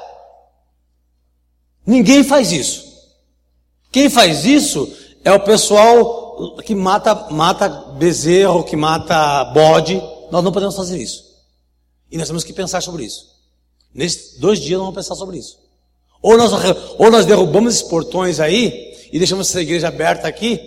Ninguém 1.86 2.22
faz 2.22 2.52
isso. 2.52 2.90
Quem 3.90 4.08
faz 4.08 4.44
isso 4.44 4.92
é 5.24 5.32
o 5.32 5.40
pessoal 5.40 6.56
que 6.58 6.74
mata, 6.74 7.14
mata 7.30 7.68
bezerro, 7.68 8.64
que 8.64 8.76
mata 8.76 9.44
bode. 9.46 10.00
Nós 10.30 10.44
não 10.44 10.52
podemos 10.52 10.76
fazer 10.76 10.98
isso. 10.98 11.24
E 12.10 12.16
nós 12.16 12.28
temos 12.28 12.44
que 12.44 12.52
pensar 12.52 12.80
sobre 12.82 13.04
isso. 13.04 13.28
Nesses 13.92 14.38
dois 14.38 14.60
dias 14.60 14.78
nós 14.78 14.86
vamos 14.86 14.94
pensar 14.94 15.14
sobre 15.14 15.38
isso. 15.38 15.59
Ou 16.22 16.36
nós, 16.36 16.52
ou 16.98 17.10
nós 17.10 17.26
derrubamos 17.26 17.74
esses 17.74 17.88
portões 17.88 18.40
aí 18.40 18.94
e 19.12 19.18
deixamos 19.18 19.48
essa 19.48 19.60
igreja 19.60 19.88
aberta 19.88 20.28
aqui. 20.28 20.60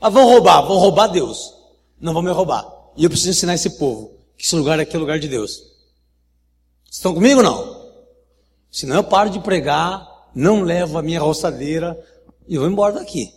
Ah, 0.00 0.08
vão 0.08 0.24
roubar, 0.24 0.62
vão 0.62 0.76
roubar 0.78 1.08
Deus. 1.08 1.54
Não 2.00 2.12
vão 2.12 2.22
me 2.22 2.30
roubar. 2.30 2.66
E 2.96 3.04
eu 3.04 3.10
preciso 3.10 3.30
ensinar 3.30 3.54
esse 3.54 3.70
povo 3.70 4.18
que 4.36 4.44
esse 4.44 4.54
lugar 4.54 4.78
aqui 4.78 4.94
é 4.94 4.98
o 4.98 5.00
lugar 5.00 5.18
de 5.18 5.26
Deus. 5.26 5.64
Estão 6.90 7.12
comigo 7.12 7.38
ou 7.38 7.42
não? 7.42 7.78
Senão 8.70 8.96
eu 8.96 9.04
paro 9.04 9.30
de 9.30 9.40
pregar, 9.40 10.06
não 10.34 10.62
levo 10.62 10.96
a 10.96 11.02
minha 11.02 11.20
roçadeira 11.20 11.98
e 12.46 12.56
vou 12.56 12.68
embora 12.68 12.94
daqui. 12.94 13.32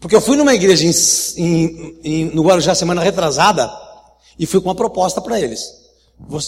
Porque 0.00 0.16
eu 0.16 0.20
fui 0.20 0.36
numa 0.36 0.54
igreja 0.54 0.84
em, 0.84 0.92
em, 1.36 2.00
em, 2.02 2.24
no 2.34 2.42
Guarujá 2.42 2.74
semana 2.74 3.02
retrasada 3.02 3.70
e 4.38 4.46
fui 4.46 4.60
com 4.60 4.68
uma 4.68 4.74
proposta 4.74 5.20
para 5.20 5.38
eles. 5.38 5.82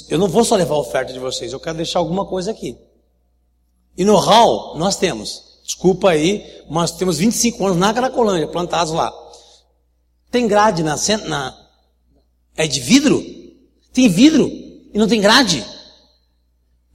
Eu 0.08 0.18
não 0.18 0.28
vou 0.28 0.44
só 0.44 0.56
levar 0.56 0.74
a 0.74 0.78
oferta 0.78 1.12
de 1.12 1.18
vocês, 1.18 1.52
eu 1.52 1.60
quero 1.60 1.76
deixar 1.76 1.98
alguma 1.98 2.24
coisa 2.24 2.50
aqui. 2.50 2.76
E 3.96 4.04
no 4.04 4.16
hall 4.16 4.76
nós 4.76 4.96
temos, 4.96 5.60
desculpa 5.64 6.10
aí, 6.10 6.64
mas 6.68 6.92
temos 6.92 7.18
25 7.18 7.64
anos 7.66 7.78
na 7.78 7.92
Cracolândia, 7.92 8.48
plantados 8.48 8.92
lá. 8.92 9.12
Tem 10.30 10.48
grade 10.48 10.82
na, 10.82 10.96
na 11.26 11.56
é 12.56 12.66
de 12.66 12.80
vidro? 12.80 13.24
Tem 13.92 14.08
vidro 14.08 14.46
e 14.48 14.98
não 14.98 15.06
tem 15.06 15.20
grade. 15.20 15.64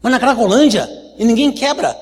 Mas 0.02 0.12
na 0.12 0.20
Cracolândia 0.20 0.90
e 1.18 1.24
ninguém 1.24 1.52
quebra. 1.52 1.98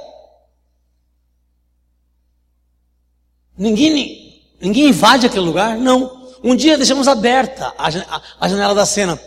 Ninguém 3.58 4.27
Ninguém 4.60 4.89
invade 4.89 5.25
aquele 5.25 5.46
lugar? 5.46 5.77
Não. 5.77 6.30
Um 6.44 6.56
dia 6.56 6.77
deixamos 6.77 7.08
aberta 7.08 7.74
a 7.77 8.48
janela 8.48 8.74
da 8.74 8.86
cena. 8.86 9.20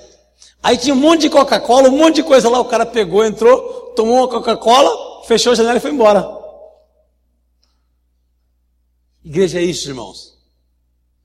Aí 0.62 0.76
tinha 0.76 0.94
um 0.94 0.98
monte 0.98 1.22
de 1.22 1.30
Coca-Cola, 1.30 1.88
um 1.88 1.96
monte 1.96 2.16
de 2.16 2.22
coisa 2.22 2.48
lá. 2.48 2.60
O 2.60 2.64
cara 2.64 2.84
pegou, 2.84 3.24
entrou, 3.24 3.92
tomou 3.96 4.18
uma 4.18 4.28
Coca-Cola, 4.28 4.90
fechou 5.30 5.52
a 5.52 5.54
janela 5.54 5.76
e 5.76 5.80
foi 5.80 5.92
embora. 5.92 6.28
Igreja 9.24 9.60
é 9.60 9.62
isso, 9.62 9.88
irmãos. 9.88 10.36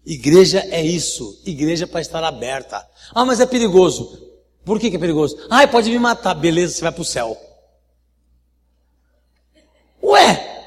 Igreja 0.06 0.60
é 0.70 0.80
isso. 0.84 1.42
Igreja 1.44 1.86
é 1.86 1.88
para 1.88 2.02
estar 2.02 2.24
aberta. 2.24 2.88
Ah, 3.16 3.26
mas 3.26 3.40
é 3.40 3.48
perigoso. 3.48 4.22
Por 4.64 4.80
que, 4.80 4.92
que 4.92 4.98
é 4.98 5.00
perigoso? 5.00 5.36
Ah, 5.50 5.68
pode 5.68 5.90
me 5.90 5.98
matar. 5.98 6.36
Beleza, 6.36 6.76
você 6.76 6.82
vai 6.84 6.92
para 6.92 7.02
o 7.02 7.06
céu. 7.06 7.36
Ué, 10.04 10.66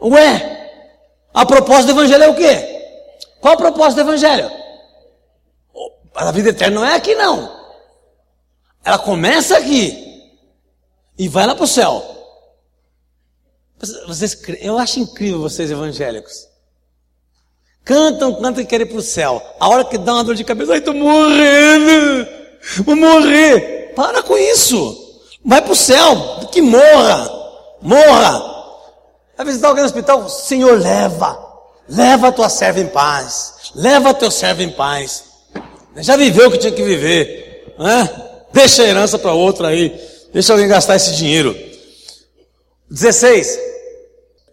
ué, 0.00 0.88
a 1.34 1.44
proposta 1.44 1.84
do 1.84 1.90
evangelho 1.90 2.24
é 2.24 2.28
o 2.28 2.34
quê? 2.34 3.26
Qual 3.42 3.52
a 3.52 3.58
proposta 3.58 4.02
do 4.02 4.08
evangelho? 4.08 4.50
A 6.14 6.32
vida 6.32 6.48
eterna 6.48 6.80
não 6.80 6.86
é 6.86 6.94
aqui, 6.94 7.14
não. 7.14 7.60
Ela 8.82 8.98
começa 8.98 9.58
aqui 9.58 10.32
e 11.18 11.28
vai 11.28 11.46
lá 11.46 11.54
para 11.54 11.64
o 11.64 11.68
céu. 11.68 12.19
Vocês, 14.06 14.36
eu 14.60 14.78
acho 14.78 15.00
incrível 15.00 15.40
vocês 15.40 15.70
evangélicos. 15.70 16.46
Cantam, 17.82 18.34
cantam 18.34 18.62
e 18.62 18.66
querem 18.66 18.86
ir 18.86 18.90
para 18.90 18.98
o 18.98 19.02
céu. 19.02 19.42
A 19.58 19.68
hora 19.68 19.84
que 19.84 19.96
dá 19.96 20.14
uma 20.14 20.24
dor 20.24 20.34
de 20.34 20.44
cabeça, 20.44 20.74
ai, 20.74 20.80
tô 20.80 20.92
morrendo, 20.92 22.28
vou 22.84 22.94
morrer. 22.94 23.92
Para 23.96 24.22
com 24.22 24.36
isso. 24.36 25.20
Vai 25.44 25.62
para 25.62 25.72
o 25.72 25.76
céu, 25.76 26.46
que 26.52 26.60
morra, 26.60 27.30
morra. 27.80 28.50
Vai 29.36 29.46
visitar 29.46 29.68
alguém 29.68 29.82
no 29.82 29.88
hospital, 29.88 30.28
Senhor, 30.28 30.78
leva, 30.78 31.38
leva 31.88 32.28
a 32.28 32.32
tua 32.32 32.50
serva 32.50 32.80
em 32.80 32.86
paz, 32.86 33.54
leva 33.74 34.12
teu 34.12 34.30
servo 34.30 34.60
em 34.60 34.70
paz. 34.70 35.24
Já 35.96 36.16
viveu 36.16 36.48
o 36.48 36.50
que 36.52 36.58
tinha 36.58 36.72
que 36.72 36.82
viver, 36.82 37.74
né? 37.78 38.08
Deixa 38.52 38.82
a 38.82 38.86
herança 38.86 39.18
para 39.18 39.32
outro 39.32 39.66
aí, 39.66 39.98
deixa 40.32 40.52
alguém 40.52 40.68
gastar 40.68 40.96
esse 40.96 41.14
dinheiro. 41.14 41.69
16. 42.90 43.58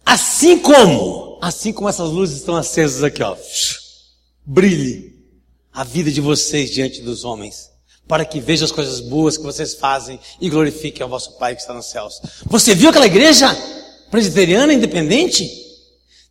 Assim 0.06 0.60
como, 0.60 1.40
assim 1.42 1.74
como 1.74 1.90
essas 1.90 2.10
luzes 2.10 2.38
estão 2.38 2.56
acesas 2.56 3.04
aqui, 3.04 3.22
ó, 3.24 3.36
brilhe 4.46 5.18
a 5.74 5.84
vida 5.84 6.10
de 6.12 6.22
vocês 6.22 6.72
diante 6.72 7.02
dos 7.02 7.26
homens, 7.26 7.70
para 8.08 8.24
que 8.24 8.40
vejam 8.40 8.66
as 8.66 8.72
coisas 8.72 9.00
boas 9.02 9.38
que 9.38 9.44
vocês 9.44 9.74
fazem 9.74 10.20
e 10.40 10.50
glorifiquem 10.50 11.04
ao 11.04 11.10
vosso 11.10 11.38
Pai 11.38 11.56
que 11.56 11.62
está 11.62 11.74
nos 11.74 11.88
céus. 11.88 12.22
Você 12.46 12.74
viu 12.74 12.90
aquela 12.90 13.06
igreja 13.06 13.56
presbiteriana 14.10 14.74
independente? 14.74 15.66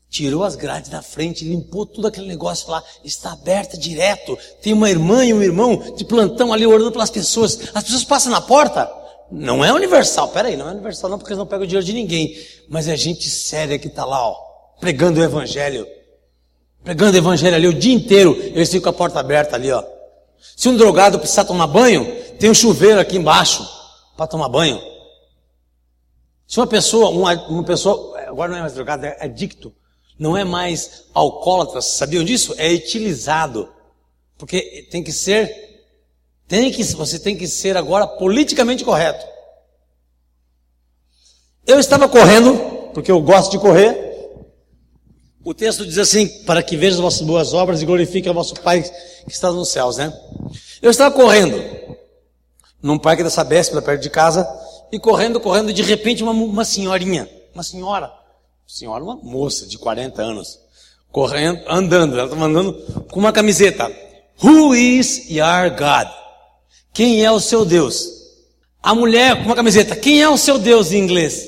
Tirou 0.09 0.45
as 0.45 0.57
grades 0.57 0.89
da 0.89 1.03
frente, 1.03 1.45
limpou 1.45 1.85
tudo 1.85 2.07
aquele 2.07 2.27
negócio 2.27 2.71
lá, 2.71 2.83
está 3.05 3.33
aberta 3.33 3.77
direto. 3.77 4.39
Tem 4.63 4.73
uma 4.73 4.89
irmã 4.89 5.25
e 5.25 5.35
um 5.35 5.43
irmão 5.43 5.95
de 5.95 6.05
plantão 6.05 6.53
ali 6.53 6.65
orando 6.65 6.93
pelas 6.93 7.11
pessoas. 7.11 7.59
As 7.75 7.83
pessoas 7.85 8.05
passam 8.05 8.33
na 8.33 8.41
porta. 8.41 8.91
Não 9.30 9.64
é 9.64 9.73
universal, 9.73 10.28
peraí, 10.28 10.56
não 10.56 10.68
é 10.68 10.73
universal 10.73 11.11
não, 11.11 11.18
porque 11.18 11.33
eles 11.33 11.38
não 11.38 11.47
pegam 11.47 11.64
o 11.64 11.66
dinheiro 11.66 11.85
de 11.85 11.92
ninguém. 11.92 12.37
Mas 12.68 12.88
é 12.88 12.97
gente 12.97 13.28
séria 13.28 13.78
que 13.78 13.88
está 13.88 14.04
lá, 14.04 14.28
ó, 14.28 14.37
pregando 14.80 15.21
o 15.21 15.25
evangelho. 15.25 15.87
Pregando 16.85 17.14
o 17.14 17.18
evangelho 17.18 17.56
ali 17.56 17.66
o 17.66 17.75
dia 17.75 17.95
inteiro. 17.95 18.37
Eles 18.38 18.71
ficam 18.71 18.92
com 18.92 18.97
a 18.97 18.99
porta 18.99 19.21
aberta 19.21 19.56
ali, 19.56 19.71
ó. 19.73 19.83
Se 20.56 20.68
um 20.68 20.76
drogado 20.76 21.18
precisar 21.18 21.45
tomar 21.45 21.66
banho, 21.66 22.06
tem 22.38 22.50
um 22.50 22.54
chuveiro 22.54 23.00
aqui 23.00 23.16
embaixo 23.16 23.68
para 24.16 24.26
tomar 24.26 24.49
banho. 24.49 24.80
Se 26.47 26.59
uma 26.59 26.66
pessoa, 26.66 27.11
uma, 27.11 27.33
uma 27.49 27.64
pessoa, 27.64 28.18
agora 28.21 28.50
não 28.50 28.59
é 28.59 28.61
mais 28.61 28.75
drogado, 28.75 29.04
é 29.04 29.16
adicto 29.21 29.75
não 30.18 30.37
é 30.37 30.45
mais 30.45 31.04
alcoólatra, 31.12 31.80
sabiam 31.80 32.25
disso? 32.25 32.54
É 32.56 32.73
etilizado. 32.73 33.71
Porque 34.38 34.87
tem 34.90 35.02
que 35.02 35.12
ser, 35.12 35.66
tem 36.49 36.71
que, 36.71 36.83
você 36.85 37.19
tem 37.19 37.37
que 37.37 37.49
ser 37.49 37.76
agora 37.76 38.07
politicamente 38.07 38.85
correto. 38.85 39.26
Eu 41.67 41.81
estava 41.81 42.09
correndo, 42.09 42.91
porque 42.95 43.11
eu 43.11 43.21
gosto 43.21 43.50
de 43.50 43.59
correr. 43.59 44.05
O 45.45 45.53
texto 45.53 45.85
diz 45.85 45.99
assim: 45.99 46.29
para 46.45 46.62
que 46.62 46.76
vejam 46.76 46.99
as 46.99 47.03
vossas 47.03 47.26
boas 47.26 47.53
obras 47.53 47.83
e 47.83 47.87
glorifiquem 47.87 48.31
o 48.31 48.35
vosso 48.35 48.55
Pai 48.61 48.83
que 48.83 49.33
está 49.33 49.50
nos 49.50 49.69
céus, 49.69 49.97
né? 49.97 50.12
Eu 50.81 50.91
estava 50.91 51.15
correndo 51.15 51.57
num 52.81 52.99
parque 52.99 53.25
da 53.25 53.31
Sabesp, 53.31 53.75
perto 53.83 54.03
de 54.03 54.11
casa, 54.11 54.49
e 54.93 54.99
correndo, 54.99 55.41
correndo, 55.41 55.73
de 55.73 55.83
repente 55.83 56.23
uma, 56.23 56.33
uma 56.33 56.65
senhorinha, 56.65 57.29
uma 57.53 57.65
senhora, 57.65 58.12
senhora, 58.65 59.03
uma 59.03 59.17
moça 59.17 59.67
de 59.67 59.76
40 59.76 60.23
anos, 60.23 60.61
correndo, 61.11 61.61
andando, 61.67 62.15
ela 62.15 62.25
estava 62.25 62.45
andando 62.45 62.73
com 63.11 63.19
uma 63.19 63.33
camiseta. 63.33 63.91
Who 64.43 64.75
is 64.76 65.29
your 65.29 65.71
God? 65.71 66.25
Quem 66.97 67.23
é 67.23 67.31
o 67.31 67.38
seu 67.38 67.62
Deus? 67.62 68.11
A 68.83 68.95
mulher 68.95 69.37
com 69.37 69.43
uma 69.43 69.55
camiseta, 69.55 69.95
quem 69.95 70.23
é 70.23 70.29
o 70.31 70.38
seu 70.38 70.57
Deus 70.57 70.93
em 70.93 70.97
inglês? 70.97 71.47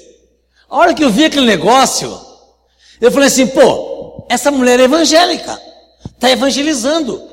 A 0.69 0.76
hora 0.76 0.93
que 0.93 1.02
eu 1.02 1.08
vi 1.08 1.25
aquele 1.25 1.47
negócio, 1.47 2.21
eu 3.00 3.11
falei 3.11 3.28
assim, 3.28 3.47
pô, 3.47 4.26
essa 4.28 4.50
mulher 4.50 4.78
é 4.78 4.82
evangélica, 4.82 5.58
está 6.04 6.30
evangelizando. 6.30 7.30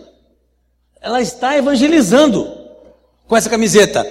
Ela 1.01 1.21
está 1.21 1.57
evangelizando 1.57 2.49
com 3.27 3.35
essa 3.35 3.49
camiseta. 3.49 4.09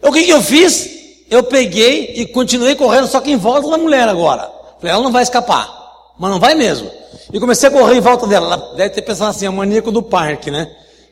O 0.00 0.12
que, 0.12 0.22
que 0.22 0.30
eu 0.30 0.40
fiz? 0.40 0.88
Eu 1.28 1.42
peguei 1.42 2.12
e 2.18 2.26
continuei 2.26 2.76
correndo, 2.76 3.08
só 3.08 3.20
que 3.20 3.32
em 3.32 3.36
volta 3.36 3.68
da 3.68 3.78
mulher 3.78 4.08
agora. 4.08 4.48
Falei, 4.78 4.94
ela 4.94 5.02
não 5.02 5.10
vai 5.10 5.24
escapar. 5.24 5.68
Mas 6.16 6.30
não 6.30 6.38
vai 6.38 6.54
mesmo. 6.54 6.88
E 7.32 7.40
comecei 7.40 7.68
a 7.68 7.72
correr 7.72 7.96
em 7.96 8.00
volta 8.00 8.28
dela. 8.28 8.46
Ela 8.46 8.74
deve 8.76 8.90
ter 8.90 9.02
pensado 9.02 9.30
assim, 9.30 9.46
é 9.46 9.50
o 9.50 9.52
maníaco 9.52 9.90
do 9.90 10.04
parque, 10.04 10.52
né? 10.52 10.70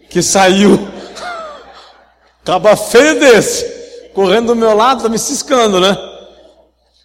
Que 0.09 0.23
saiu. 0.23 0.79
Caba 2.49 2.75
feio 2.77 3.21
desse. 3.21 4.11
Correndo 4.15 4.47
do 4.47 4.57
meu 4.57 4.75
lado, 4.75 5.03
tá 5.03 5.09
me 5.11 5.19
ciscando, 5.19 5.79
né? 5.79 5.95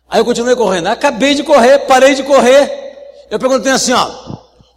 Aí 0.08 0.22
eu 0.22 0.24
continuei 0.24 0.56
correndo. 0.56 0.88
Acabei 0.88 1.36
de 1.36 1.44
correr, 1.44 1.80
parei 1.80 2.16
de 2.16 2.24
correr. 2.24 3.26
Eu 3.30 3.38
perguntei 3.38 3.74
assim, 3.74 3.92
ó. 3.92 4.10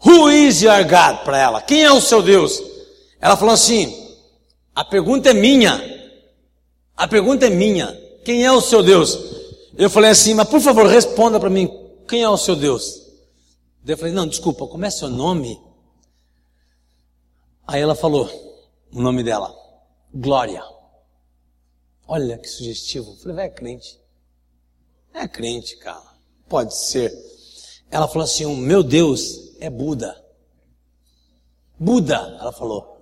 Who 0.05 0.29
is 0.29 0.63
your 0.63 0.83
God? 0.83 1.19
Para 1.25 1.39
ela. 1.39 1.63
Quem 1.63 1.85
é 1.85 1.93
o 1.93 2.01
seu 2.01 2.21
Deus? 2.21 2.61
Ela 3.21 3.37
falou 3.37 3.55
assim. 3.55 4.13
A 4.75 4.85
pergunta 4.85 5.31
é 5.31 5.35
minha. 5.35 5.81
A 6.97 7.07
pergunta 7.07 7.47
é 7.47 7.51
minha. 7.51 7.97
Quem 8.25 8.45
é 8.45 8.51
o 8.51 8.61
seu 8.61 8.83
Deus? 8.83 9.17
Eu 9.79 9.89
falei 9.89 10.11
assim, 10.11 10.35
mas 10.35 10.49
por 10.49 10.61
favor, 10.61 10.85
responda 10.87 11.39
para 11.39 11.49
mim, 11.49 11.71
quem 12.09 12.25
é 12.25 12.29
o 12.29 12.37
seu 12.37 12.57
Deus? 12.57 13.03
Daí 13.85 13.95
eu 13.95 13.99
falei, 13.99 14.13
não, 14.13 14.27
desculpa, 14.27 14.67
como 14.67 14.85
é 14.85 14.91
seu 14.91 15.09
nome? 15.09 15.61
Aí 17.69 17.81
ela 17.81 17.95
falou 17.95 18.29
o 18.93 19.01
nome 19.01 19.23
dela, 19.23 19.55
Glória. 20.17 20.63
Olha 22.09 22.39
que 22.39 22.49
sugestivo. 22.49 23.13
Eu 23.13 23.17
falei, 23.17 23.37
vai, 23.37 23.47
é 23.47 23.51
crente. 23.51 24.01
É 25.13 25.29
crente, 25.29 25.77
cara. 25.77 26.17
Pode 26.49 26.77
ser. 26.77 27.13
Ela 27.91 28.09
falou 28.09 28.25
assim, 28.25 28.45
o 28.45 28.57
meu 28.57 28.83
Deus 28.83 29.55
é 29.61 29.69
Buda. 29.69 30.25
Buda, 31.79 32.37
ela 32.41 32.53
falou. 32.53 32.97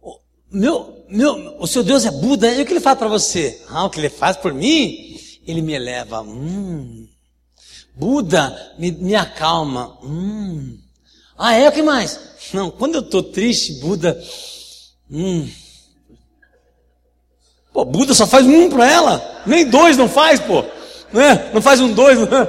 O 0.00 0.20
meu, 0.50 1.04
meu, 1.08 1.56
o 1.58 1.66
seu 1.66 1.82
Deus 1.82 2.04
é 2.04 2.10
Buda. 2.10 2.52
E 2.52 2.62
o 2.62 2.66
que 2.66 2.72
ele 2.72 2.80
faz 2.80 2.98
para 2.98 3.08
você? 3.08 3.62
Ah, 3.68 3.84
o 3.84 3.90
que 3.90 3.98
ele 3.98 4.10
faz 4.10 4.36
por 4.36 4.54
mim? 4.54 5.16
ele 5.46 5.62
me 5.62 5.74
eleva. 5.74 6.22
Hum. 6.22 7.08
Buda 7.94 8.74
me, 8.78 8.90
me 8.90 9.14
acalma. 9.14 9.98
Hum. 10.02 10.78
Ah, 11.38 11.54
é 11.54 11.68
o 11.68 11.72
que 11.72 11.82
mais? 11.82 12.18
Não, 12.52 12.70
quando 12.70 12.96
eu 12.96 13.00
estou 13.00 13.22
triste, 13.22 13.74
Buda. 13.74 14.20
Hum. 15.10 15.48
Pô, 17.76 17.84
Buda 17.84 18.14
só 18.14 18.26
faz 18.26 18.46
um 18.46 18.70
para 18.70 18.90
ela. 18.90 19.42
Nem 19.44 19.68
dois 19.68 19.98
não 19.98 20.08
faz, 20.08 20.40
pô. 20.40 20.64
Né? 21.12 21.50
Não 21.52 21.60
faz 21.60 21.78
um 21.78 21.92
dois. 21.92 22.18
Né? 22.18 22.48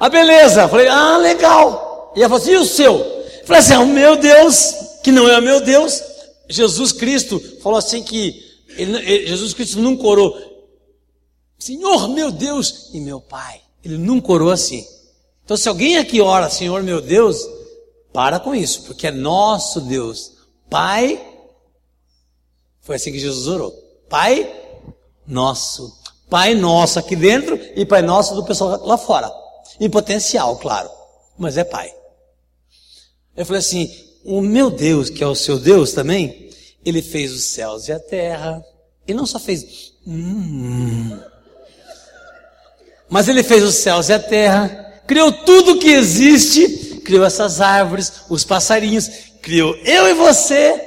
Ah, 0.00 0.08
beleza. 0.08 0.66
Falei, 0.66 0.88
ah, 0.88 1.16
legal. 1.16 2.12
E 2.16 2.18
ela 2.18 2.28
falou 2.28 2.42
assim, 2.42 2.54
e 2.54 2.56
o 2.56 2.64
seu? 2.64 2.98
Falei 3.44 3.60
assim, 3.60 3.74
ah, 3.74 3.78
o 3.78 3.86
meu 3.86 4.16
Deus, 4.16 4.74
que 5.04 5.12
não 5.12 5.28
é 5.28 5.38
o 5.38 5.42
meu 5.42 5.60
Deus. 5.60 6.02
Jesus 6.50 6.90
Cristo 6.90 7.40
falou 7.62 7.78
assim 7.78 8.02
que 8.02 8.34
ele, 8.76 9.28
Jesus 9.28 9.54
Cristo 9.54 9.78
nunca 9.78 10.04
orou 10.04 10.36
Senhor 11.56 12.08
meu 12.08 12.32
Deus 12.32 12.90
e 12.92 13.00
meu 13.00 13.20
Pai. 13.20 13.60
Ele 13.84 13.96
nunca 13.96 14.32
orou 14.32 14.50
assim. 14.50 14.84
Então, 15.44 15.56
se 15.56 15.68
alguém 15.68 15.98
aqui 15.98 16.20
ora, 16.20 16.50
Senhor 16.50 16.82
meu 16.82 17.00
Deus, 17.00 17.38
para 18.12 18.40
com 18.40 18.56
isso, 18.56 18.82
porque 18.82 19.06
é 19.06 19.12
nosso 19.12 19.80
Deus. 19.82 20.32
Pai, 20.68 21.24
foi 22.80 22.96
assim 22.96 23.12
que 23.12 23.20
Jesus 23.20 23.46
orou. 23.46 23.83
Pai 24.14 24.48
nosso. 25.26 25.92
Pai 26.30 26.54
nosso 26.54 27.00
aqui 27.00 27.16
dentro 27.16 27.58
e 27.74 27.84
Pai 27.84 28.00
nosso 28.00 28.36
do 28.36 28.44
pessoal 28.44 28.80
lá 28.86 28.96
fora. 28.96 29.28
Em 29.80 29.90
potencial, 29.90 30.56
claro. 30.58 30.88
Mas 31.36 31.58
é 31.58 31.64
Pai. 31.64 31.92
Eu 33.36 33.44
falei 33.44 33.58
assim: 33.58 33.92
o 34.24 34.40
meu 34.40 34.70
Deus, 34.70 35.10
que 35.10 35.24
é 35.24 35.26
o 35.26 35.34
seu 35.34 35.58
Deus 35.58 35.92
também, 35.94 36.48
ele 36.84 37.02
fez 37.02 37.32
os 37.32 37.42
céus 37.42 37.88
e 37.88 37.92
a 37.92 37.98
terra. 37.98 38.64
E 39.04 39.12
não 39.12 39.26
só 39.26 39.40
fez. 39.40 39.94
Hum, 40.06 41.18
mas 43.08 43.26
ele 43.26 43.42
fez 43.42 43.64
os 43.64 43.74
céus 43.74 44.10
e 44.10 44.12
a 44.12 44.20
terra, 44.20 45.02
criou 45.08 45.32
tudo 45.32 45.80
que 45.80 45.90
existe, 45.90 47.00
criou 47.00 47.24
essas 47.24 47.60
árvores, 47.60 48.12
os 48.30 48.44
passarinhos, 48.44 49.10
criou 49.42 49.74
eu 49.78 50.08
e 50.08 50.14
você 50.14 50.80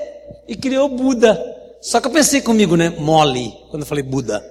e 0.48 0.56
criou 0.56 0.88
Buda. 0.88 1.57
Só 1.82 2.00
que 2.00 2.08
eu 2.08 2.12
pensei 2.12 2.42
comigo, 2.42 2.76
né? 2.76 2.90
Mole, 2.90 3.54
quando 3.70 3.84
eu 3.84 3.88
falei 3.88 4.04
Buda. 4.04 4.44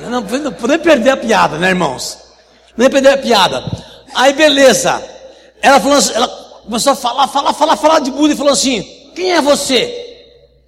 Não, 0.00 0.20
não 0.20 0.52
poder 0.52 0.78
perder 0.78 1.10
a 1.10 1.16
piada, 1.16 1.58
né, 1.58 1.68
irmãos? 1.68 2.18
Não 2.76 2.84
ia 2.84 2.90
perder 2.90 3.10
a 3.10 3.18
piada. 3.18 3.62
Aí, 4.14 4.32
beleza. 4.32 5.02
Ela 5.62 5.80
falou 5.80 5.98
assim, 5.98 6.14
ela 6.14 6.28
começou 6.64 6.92
a 6.92 6.96
falar, 6.96 7.28
falar, 7.28 7.52
falar, 7.52 7.76
falar 7.76 7.98
de 8.00 8.10
Buda 8.10 8.34
e 8.34 8.36
falou 8.36 8.52
assim: 8.52 8.82
Quem 9.14 9.32
é 9.32 9.40
você? 9.40 9.84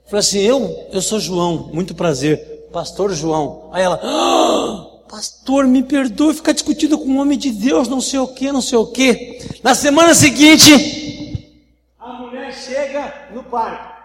Eu 0.04 0.10
falei 0.10 0.20
assim: 0.20 0.40
Eu, 0.40 0.88
eu 0.92 1.02
sou 1.02 1.18
João, 1.18 1.70
muito 1.72 1.94
prazer, 1.94 2.68
Pastor 2.72 3.12
João. 3.12 3.70
Aí 3.72 3.82
ela, 3.82 4.00
ah! 4.02 4.86
Pastor, 5.08 5.66
me 5.66 5.84
perdoe 5.84 6.34
ficar 6.34 6.52
discutindo 6.52 6.98
com 6.98 7.04
um 7.04 7.20
homem 7.20 7.38
de 7.38 7.50
Deus, 7.50 7.86
não 7.86 8.00
sei 8.00 8.18
o 8.18 8.26
que, 8.26 8.50
não 8.50 8.60
sei 8.60 8.76
o 8.76 8.86
que. 8.86 9.60
Na 9.62 9.74
semana 9.74 10.14
seguinte, 10.14 11.54
a 11.98 12.12
mulher 12.14 12.52
chega 12.52 13.28
no 13.32 13.44
parque 13.44 13.95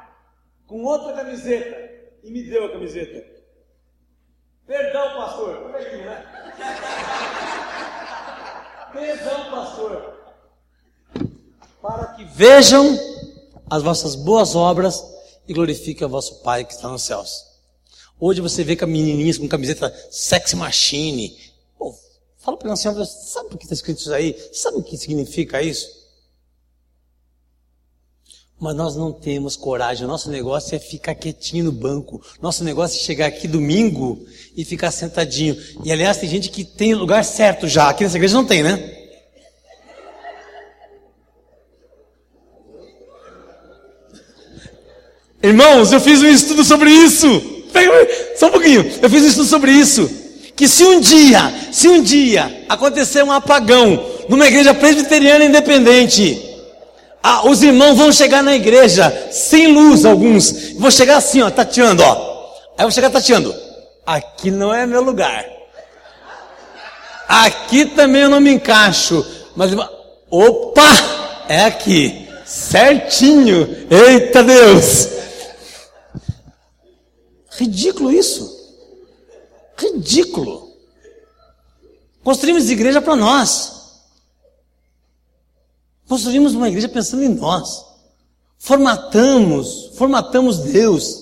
com 0.71 0.85
outra 0.85 1.11
camiseta 1.11 1.91
e 2.23 2.31
me 2.31 2.43
deu 2.43 2.63
a 2.63 2.71
camiseta. 2.71 3.25
Perdão, 4.65 5.17
pastor. 5.17 5.63
Olha 5.65 5.79
aqui, 5.79 5.97
né? 5.97 6.25
Perdão, 8.93 9.51
pastor. 9.51 10.17
Para 11.81 12.13
que 12.13 12.23
vejam 12.23 12.97
as 13.69 13.83
vossas 13.83 14.15
boas 14.15 14.55
obras 14.55 15.03
e 15.45 15.53
glorifiquem 15.53 16.07
o 16.07 16.09
vosso 16.09 16.41
Pai 16.41 16.63
que 16.63 16.71
está 16.71 16.87
nos 16.87 17.03
céus. 17.03 17.47
Hoje 18.17 18.39
você 18.39 18.63
vê 18.63 18.77
com 18.77 18.85
menininhas 18.85 19.37
com 19.37 19.49
camiseta 19.49 19.93
sexy 20.09 20.55
machine. 20.55 21.37
Pô, 21.77 21.93
fala 22.37 22.55
para 22.55 22.69
ela 22.69 22.75
assim, 22.75 22.89
sabe 23.05 23.53
o 23.53 23.57
que 23.57 23.65
está 23.65 23.73
escrito 23.73 23.99
isso 23.99 24.13
aí? 24.13 24.39
Sabe 24.53 24.77
o 24.77 24.83
que 24.83 24.95
significa 24.97 25.61
isso? 25.61 26.00
Mas 28.61 28.75
nós 28.75 28.95
não 28.95 29.11
temos 29.11 29.55
coragem. 29.55 30.05
O 30.05 30.07
nosso 30.07 30.29
negócio 30.29 30.75
é 30.75 30.79
ficar 30.79 31.15
quietinho 31.15 31.65
no 31.65 31.71
banco. 31.71 32.21
Nosso 32.39 32.63
negócio 32.63 32.95
é 32.95 33.03
chegar 33.03 33.25
aqui 33.25 33.47
domingo 33.47 34.23
e 34.55 34.63
ficar 34.63 34.91
sentadinho. 34.91 35.57
E 35.83 35.91
aliás, 35.91 36.17
tem 36.17 36.29
gente 36.29 36.47
que 36.47 36.63
tem 36.63 36.93
lugar 36.93 37.25
certo 37.25 37.67
já. 37.67 37.89
Aqui 37.89 38.03
nessa 38.03 38.17
igreja 38.17 38.35
não 38.35 38.45
tem, 38.45 38.61
né? 38.61 38.97
Irmãos, 45.41 45.91
eu 45.91 45.99
fiz 45.99 46.21
um 46.21 46.27
estudo 46.27 46.63
sobre 46.63 46.91
isso. 46.91 47.27
Só 48.37 48.45
um 48.45 48.51
pouquinho. 48.51 48.85
Eu 49.01 49.09
fiz 49.09 49.23
um 49.23 49.27
estudo 49.27 49.47
sobre 49.47 49.71
isso. 49.71 50.07
Que 50.55 50.67
se 50.67 50.83
um 50.83 50.99
dia, 50.99 51.51
se 51.71 51.87
um 51.87 52.03
dia 52.03 52.63
acontecer 52.69 53.23
um 53.23 53.31
apagão 53.31 54.05
numa 54.29 54.45
igreja 54.45 54.71
presbiteriana 54.71 55.45
independente, 55.45 56.50
ah, 57.23 57.47
os 57.47 57.61
irmãos 57.61 57.97
vão 57.97 58.11
chegar 58.11 58.41
na 58.41 58.55
igreja 58.55 59.29
sem 59.31 59.73
luz, 59.73 60.05
alguns. 60.05 60.73
Vão 60.73 60.89
chegar 60.89 61.17
assim, 61.17 61.41
ó, 61.41 61.51
tateando, 61.51 62.03
ó. 62.03 62.31
Aí 62.77 62.83
vou 62.83 62.91
chegar 62.91 63.09
tateando. 63.09 63.53
Aqui 64.05 64.49
não 64.49 64.73
é 64.73 64.87
meu 64.87 65.01
lugar. 65.03 65.45
Aqui 67.27 67.85
também 67.85 68.23
eu 68.23 68.29
não 68.29 68.41
me 68.41 68.51
encaixo. 68.51 69.25
Mas, 69.55 69.71
opa, 70.29 70.89
é 71.47 71.65
aqui. 71.65 72.27
Certinho. 72.45 73.87
Eita 73.89 74.43
Deus. 74.43 75.07
Ridículo 77.51 78.11
isso. 78.11 78.49
Ridículo. 79.77 80.71
Construímos 82.23 82.69
igreja 82.69 82.99
para 83.01 83.15
nós. 83.15 83.80
Construímos 86.11 86.55
uma 86.55 86.67
igreja 86.67 86.89
pensando 86.89 87.23
em 87.23 87.29
nós. 87.29 87.85
Formatamos, 88.57 89.91
formatamos 89.95 90.57
Deus. 90.57 91.21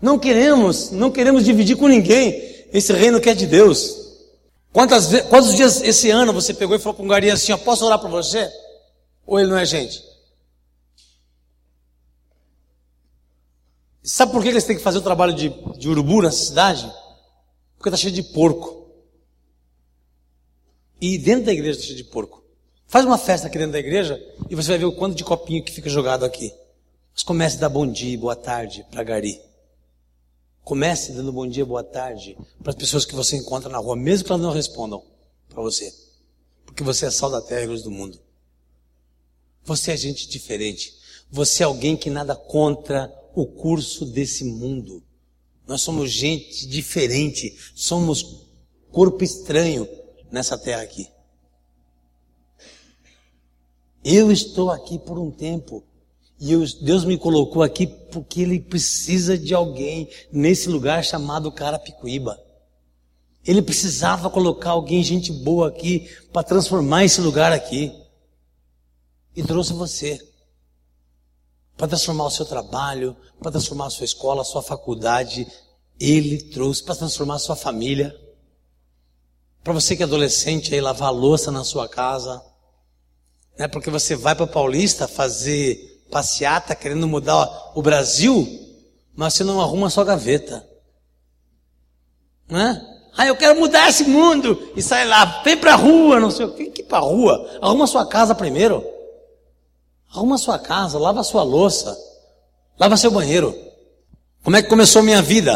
Não 0.00 0.16
queremos, 0.16 0.92
não 0.92 1.10
queremos 1.10 1.44
dividir 1.44 1.76
com 1.76 1.88
ninguém 1.88 2.40
esse 2.72 2.92
reino 2.92 3.20
que 3.20 3.28
é 3.28 3.34
de 3.34 3.44
Deus. 3.44 3.96
Quantas, 4.72 5.08
quantos 5.22 5.56
dias 5.56 5.82
esse 5.82 6.08
ano 6.08 6.32
você 6.32 6.54
pegou 6.54 6.76
e 6.76 6.78
falou 6.78 6.94
para 6.94 7.04
um 7.04 7.08
gari 7.08 7.28
assim, 7.28 7.50
ó, 7.50 7.56
posso 7.56 7.84
orar 7.84 7.98
para 7.98 8.08
você? 8.08 8.48
Ou 9.26 9.40
ele 9.40 9.50
não 9.50 9.58
é 9.58 9.66
gente? 9.66 10.00
Sabe 14.04 14.30
por 14.30 14.40
que 14.40 14.50
eles 14.50 14.62
têm 14.62 14.76
que 14.76 14.82
fazer 14.84 14.98
o 14.98 15.02
trabalho 15.02 15.34
de, 15.34 15.48
de 15.76 15.88
urubu 15.88 16.22
nessa 16.22 16.44
cidade? 16.44 16.88
Porque 17.76 17.88
está 17.88 17.96
cheio 17.96 18.14
de 18.14 18.22
porco. 18.22 18.88
E 21.00 21.18
dentro 21.18 21.46
da 21.46 21.52
igreja 21.52 21.72
está 21.72 21.86
cheio 21.86 21.96
de 21.96 22.04
porco. 22.04 22.45
Faz 22.88 23.04
uma 23.04 23.18
festa 23.18 23.48
aqui 23.48 23.58
dentro 23.58 23.72
da 23.72 23.80
igreja 23.80 24.20
e 24.48 24.54
você 24.54 24.68
vai 24.68 24.78
ver 24.78 24.84
o 24.84 24.92
quanto 24.92 25.16
de 25.16 25.24
copinho 25.24 25.62
que 25.62 25.72
fica 25.72 25.90
jogado 25.90 26.24
aqui. 26.24 26.54
Mas 27.12 27.22
comece 27.22 27.56
a 27.56 27.60
dar 27.60 27.68
bom 27.68 27.86
dia, 27.86 28.16
boa 28.16 28.36
tarde 28.36 28.86
para 28.90 29.02
Gari. 29.02 29.40
Comece 30.62 31.12
dando 31.12 31.32
bom 31.32 31.46
dia, 31.48 31.64
boa 31.64 31.82
tarde 31.82 32.36
para 32.62 32.70
as 32.70 32.76
pessoas 32.76 33.04
que 33.04 33.14
você 33.14 33.36
encontra 33.36 33.68
na 33.68 33.78
rua, 33.78 33.96
mesmo 33.96 34.24
que 34.24 34.32
elas 34.32 34.42
não 34.42 34.52
respondam 34.52 35.02
para 35.48 35.60
você. 35.62 35.92
Porque 36.64 36.84
você 36.84 37.06
é 37.06 37.10
sal 37.10 37.30
da 37.30 37.42
terra 37.42 37.62
e 37.62 37.66
luz 37.66 37.82
do 37.82 37.90
mundo. 37.90 38.20
Você 39.64 39.90
é 39.90 39.96
gente 39.96 40.28
diferente. 40.28 40.94
Você 41.30 41.64
é 41.64 41.66
alguém 41.66 41.96
que 41.96 42.08
nada 42.08 42.36
contra 42.36 43.12
o 43.34 43.46
curso 43.46 44.06
desse 44.06 44.44
mundo. 44.44 45.02
Nós 45.66 45.82
somos 45.82 46.12
gente 46.12 46.68
diferente. 46.68 47.58
Somos 47.74 48.46
corpo 48.92 49.24
estranho 49.24 49.88
nessa 50.30 50.56
terra 50.56 50.82
aqui. 50.82 51.08
Eu 54.08 54.30
estou 54.30 54.70
aqui 54.70 55.00
por 55.00 55.18
um 55.18 55.32
tempo. 55.32 55.82
E 56.38 56.52
eu, 56.52 56.64
Deus 56.80 57.04
me 57.04 57.18
colocou 57.18 57.60
aqui 57.60 57.88
porque 57.88 58.42
Ele 58.42 58.60
precisa 58.60 59.36
de 59.36 59.52
alguém 59.52 60.08
nesse 60.30 60.68
lugar 60.68 61.04
chamado 61.04 61.50
Carapicuíba. 61.50 62.40
Ele 63.44 63.60
precisava 63.60 64.30
colocar 64.30 64.70
alguém, 64.70 65.02
gente 65.02 65.32
boa 65.32 65.66
aqui, 65.66 66.08
para 66.32 66.44
transformar 66.44 67.04
esse 67.04 67.20
lugar 67.20 67.50
aqui. 67.50 67.92
E 69.34 69.42
trouxe 69.42 69.72
você. 69.72 70.24
Para 71.76 71.88
transformar 71.88 72.26
o 72.26 72.30
seu 72.30 72.46
trabalho, 72.46 73.16
para 73.40 73.50
transformar 73.50 73.86
a 73.86 73.90
sua 73.90 74.04
escola, 74.04 74.42
a 74.42 74.44
sua 74.44 74.62
faculdade. 74.62 75.48
Ele 75.98 76.40
trouxe 76.52 76.80
para 76.80 76.94
transformar 76.94 77.34
a 77.34 77.40
sua 77.40 77.56
família. 77.56 78.16
Para 79.64 79.72
você 79.72 79.96
que 79.96 80.04
é 80.04 80.06
adolescente 80.06 80.72
aí, 80.72 80.80
lavar 80.80 81.12
louça 81.12 81.50
na 81.50 81.64
sua 81.64 81.88
casa 81.88 82.40
né? 83.58 83.68
Porque 83.68 83.90
você 83.90 84.14
vai 84.14 84.34
para 84.34 84.46
Paulista 84.46 85.08
fazer 85.08 86.04
passeata 86.10 86.74
querendo 86.74 87.08
mudar 87.08 87.72
o 87.74 87.82
Brasil, 87.82 88.46
mas 89.14 89.34
você 89.34 89.44
não 89.44 89.60
arruma 89.60 89.90
sua 89.90 90.04
gaveta. 90.04 90.66
Né? 92.48 92.84
Ah, 93.16 93.26
eu 93.26 93.36
quero 93.36 93.58
mudar 93.58 93.88
esse 93.88 94.04
mundo 94.04 94.72
e 94.76 94.82
sai 94.82 95.06
lá, 95.06 95.42
vem 95.42 95.56
para 95.56 95.72
a 95.72 95.76
rua, 95.76 96.20
não 96.20 96.30
sei 96.30 96.46
o 96.46 96.52
que, 96.52 96.66
que 96.66 96.82
para 96.82 96.98
a 96.98 97.00
rua. 97.00 97.58
Arruma 97.62 97.86
sua 97.86 98.06
casa 98.06 98.34
primeiro. 98.34 98.84
Arruma 100.10 100.38
sua 100.38 100.58
casa, 100.58 100.98
lava 100.98 101.22
sua 101.22 101.42
louça, 101.42 101.96
lava 102.78 102.96
seu 102.96 103.10
banheiro. 103.10 103.54
Como 104.44 104.56
é 104.56 104.62
que 104.62 104.68
começou 104.68 105.02
minha 105.02 105.20
vida? 105.22 105.54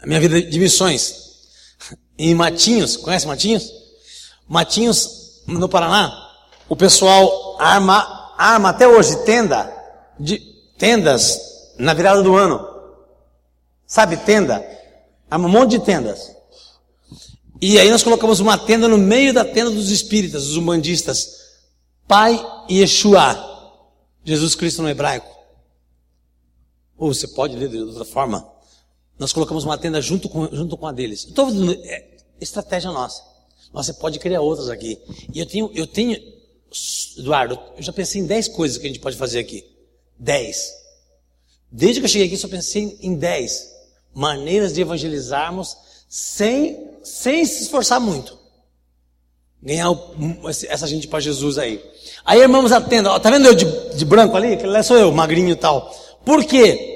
A 0.00 0.06
minha 0.06 0.20
vida 0.20 0.40
de 0.40 0.58
missões. 0.58 1.26
Em 2.18 2.34
Matinhos, 2.34 2.96
conhece 2.96 3.26
Matinhos? 3.26 3.70
Matinhos, 4.48 5.42
no 5.46 5.68
Paraná, 5.68 6.25
o 6.68 6.76
pessoal 6.76 7.56
arma, 7.60 8.34
arma 8.36 8.70
até 8.70 8.86
hoje 8.86 9.24
tenda, 9.24 9.72
de, 10.18 10.38
tendas 10.78 11.74
na 11.78 11.94
virada 11.94 12.22
do 12.22 12.36
ano. 12.36 12.66
Sabe, 13.86 14.16
tenda? 14.16 14.64
Arma 15.30 15.46
um 15.46 15.50
monte 15.50 15.72
de 15.72 15.80
tendas. 15.80 16.34
E 17.60 17.78
aí 17.78 17.90
nós 17.90 18.02
colocamos 18.02 18.40
uma 18.40 18.58
tenda 18.58 18.86
no 18.88 18.98
meio 18.98 19.32
da 19.32 19.44
tenda 19.44 19.70
dos 19.70 19.90
espíritas, 19.90 20.46
dos 20.46 20.56
umbandistas. 20.56 21.36
Pai 22.06 22.44
Yeshua. 22.70 23.54
Jesus 24.24 24.54
Cristo 24.54 24.82
no 24.82 24.88
hebraico. 24.88 25.34
Ou 26.98 27.14
você 27.14 27.28
pode 27.28 27.56
ler 27.56 27.68
de 27.68 27.78
outra 27.78 28.04
forma. 28.04 28.46
Nós 29.18 29.32
colocamos 29.32 29.64
uma 29.64 29.78
tenda 29.78 30.00
junto 30.02 30.28
com, 30.28 30.46
junto 30.52 30.76
com 30.76 30.86
a 30.86 30.92
deles. 30.92 31.24
Estou 31.24 31.48
é 31.84 32.16
estratégia 32.40 32.90
nossa. 32.90 33.22
Você 33.72 33.92
pode 33.94 34.18
criar 34.18 34.40
outras 34.40 34.68
aqui. 34.68 34.98
E 35.32 35.38
eu 35.38 35.46
tenho, 35.46 35.70
eu 35.74 35.86
tenho, 35.86 36.18
Eduardo, 37.18 37.58
eu 37.76 37.82
já 37.82 37.92
pensei 37.92 38.20
em 38.20 38.26
10 38.26 38.48
coisas 38.48 38.78
que 38.78 38.84
a 38.84 38.88
gente 38.88 39.00
pode 39.00 39.16
fazer 39.16 39.38
aqui. 39.38 39.64
10. 40.18 40.72
Desde 41.70 42.00
que 42.00 42.06
eu 42.06 42.10
cheguei 42.10 42.26
aqui, 42.26 42.36
só 42.36 42.48
pensei 42.48 42.98
em 43.00 43.14
10 43.14 43.74
maneiras 44.14 44.72
de 44.72 44.80
evangelizarmos 44.80 45.76
sem, 46.08 46.90
sem 47.02 47.44
se 47.44 47.64
esforçar 47.64 48.00
muito. 48.00 48.38
Ganhar 49.62 49.90
essa 50.68 50.86
gente 50.86 51.08
para 51.08 51.20
Jesus 51.20 51.58
aí. 51.58 51.82
Aí, 52.24 52.40
irmãos, 52.40 52.72
atenda. 52.72 53.18
Tá 53.18 53.30
vendo 53.30 53.46
eu 53.46 53.54
de, 53.54 53.64
de 53.96 54.04
branco 54.04 54.36
ali? 54.36 54.52
Aquele 54.52 54.72
lá 54.72 54.82
sou 54.82 54.96
eu, 54.96 55.10
magrinho 55.12 55.50
e 55.50 55.56
tal. 55.56 55.90
Por 56.24 56.44
quê? 56.44 56.94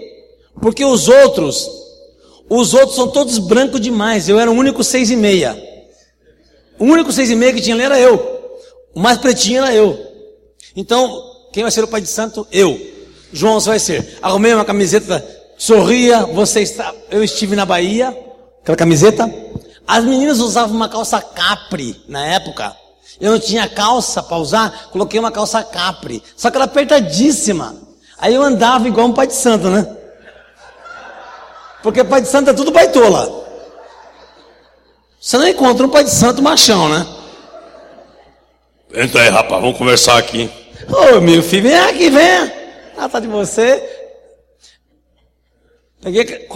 Porque 0.61 0.85
os 0.85 1.09
outros, 1.09 1.69
os 2.49 2.75
outros 2.75 2.95
são 2.95 3.09
todos 3.09 3.39
brancos 3.39 3.81
demais. 3.81 4.29
Eu 4.29 4.39
era 4.39 4.51
o 4.51 4.55
único 4.55 4.85
seis 4.85 5.11
e 5.11 5.17
meia. 5.17 5.61
O 6.79 6.85
único 6.85 7.13
seis 7.13 7.31
e 7.31 7.35
meia 7.35 7.53
que 7.53 7.61
tinha 7.61 7.75
ali 7.75 7.85
era 7.85 7.99
eu. 7.99 8.40
O 8.95 9.01
mais 9.01 9.19
pretinho 9.19 9.65
era 9.65 9.75
eu. 9.75 9.99
Então, 10.75 11.23
quem 11.53 11.63
vai 11.63 11.71
ser 11.71 11.85
o 11.85 11.89
pai 11.89 12.01
de 12.01 12.09
santo? 12.09 12.47
Eu. 12.51 12.79
João, 13.33 13.61
vai 13.61 13.79
ser. 13.79 14.19
Arrumei 14.21 14.53
uma 14.55 14.65
camiseta, 14.65 15.25
sorria, 15.57 16.27
você 16.27 16.61
está. 16.61 16.93
Eu 17.11 17.23
estive 17.23 17.55
na 17.55 17.65
Bahia, 17.65 18.17
aquela 18.63 18.77
camiseta. 18.77 19.33
As 19.87 20.05
meninas 20.05 20.39
usavam 20.41 20.77
uma 20.77 20.89
calça 20.89 21.21
capri 21.21 22.01
na 22.09 22.25
época. 22.27 22.77
Eu 23.21 23.33
não 23.33 23.39
tinha 23.39 23.69
calça 23.69 24.23
para 24.23 24.37
usar, 24.39 24.89
coloquei 24.91 25.21
uma 25.21 25.31
calça 25.31 25.63
capri. 25.63 26.23
Só 26.37 26.51
que 26.51 26.57
era 26.57 26.65
apertadíssima. 26.65 27.77
Aí 28.19 28.35
eu 28.35 28.43
andava 28.43 28.89
igual 28.89 29.07
um 29.07 29.13
pai 29.13 29.27
de 29.27 29.35
santo, 29.35 29.69
né? 29.69 29.97
Porque 31.83 32.05
pai 32.05 32.21
de 32.21 32.29
santo 32.29 32.51
é 32.51 32.53
tudo 32.53 32.71
baitola. 32.71 33.41
Você 35.21 35.37
não 35.37 35.47
encontra 35.47 35.87
um 35.87 35.91
pai 35.91 36.05
de 36.05 36.11
santo 36.11 36.43
machão, 36.43 36.89
né? 36.89 37.07
Entra 38.93 39.23
aí, 39.23 39.29
rapaz, 39.29 39.61
vamos 39.63 39.79
conversar 39.79 40.19
aqui. 40.19 40.51
Ô, 40.89 41.21
meu 41.21 41.43
filho, 41.43 41.63
vem 41.63 41.79
aqui, 41.79 42.11
vem. 42.11 42.53
Trata 42.95 43.21
de 43.21 43.29
você. 43.29 43.83
Peguei, 46.03 46.49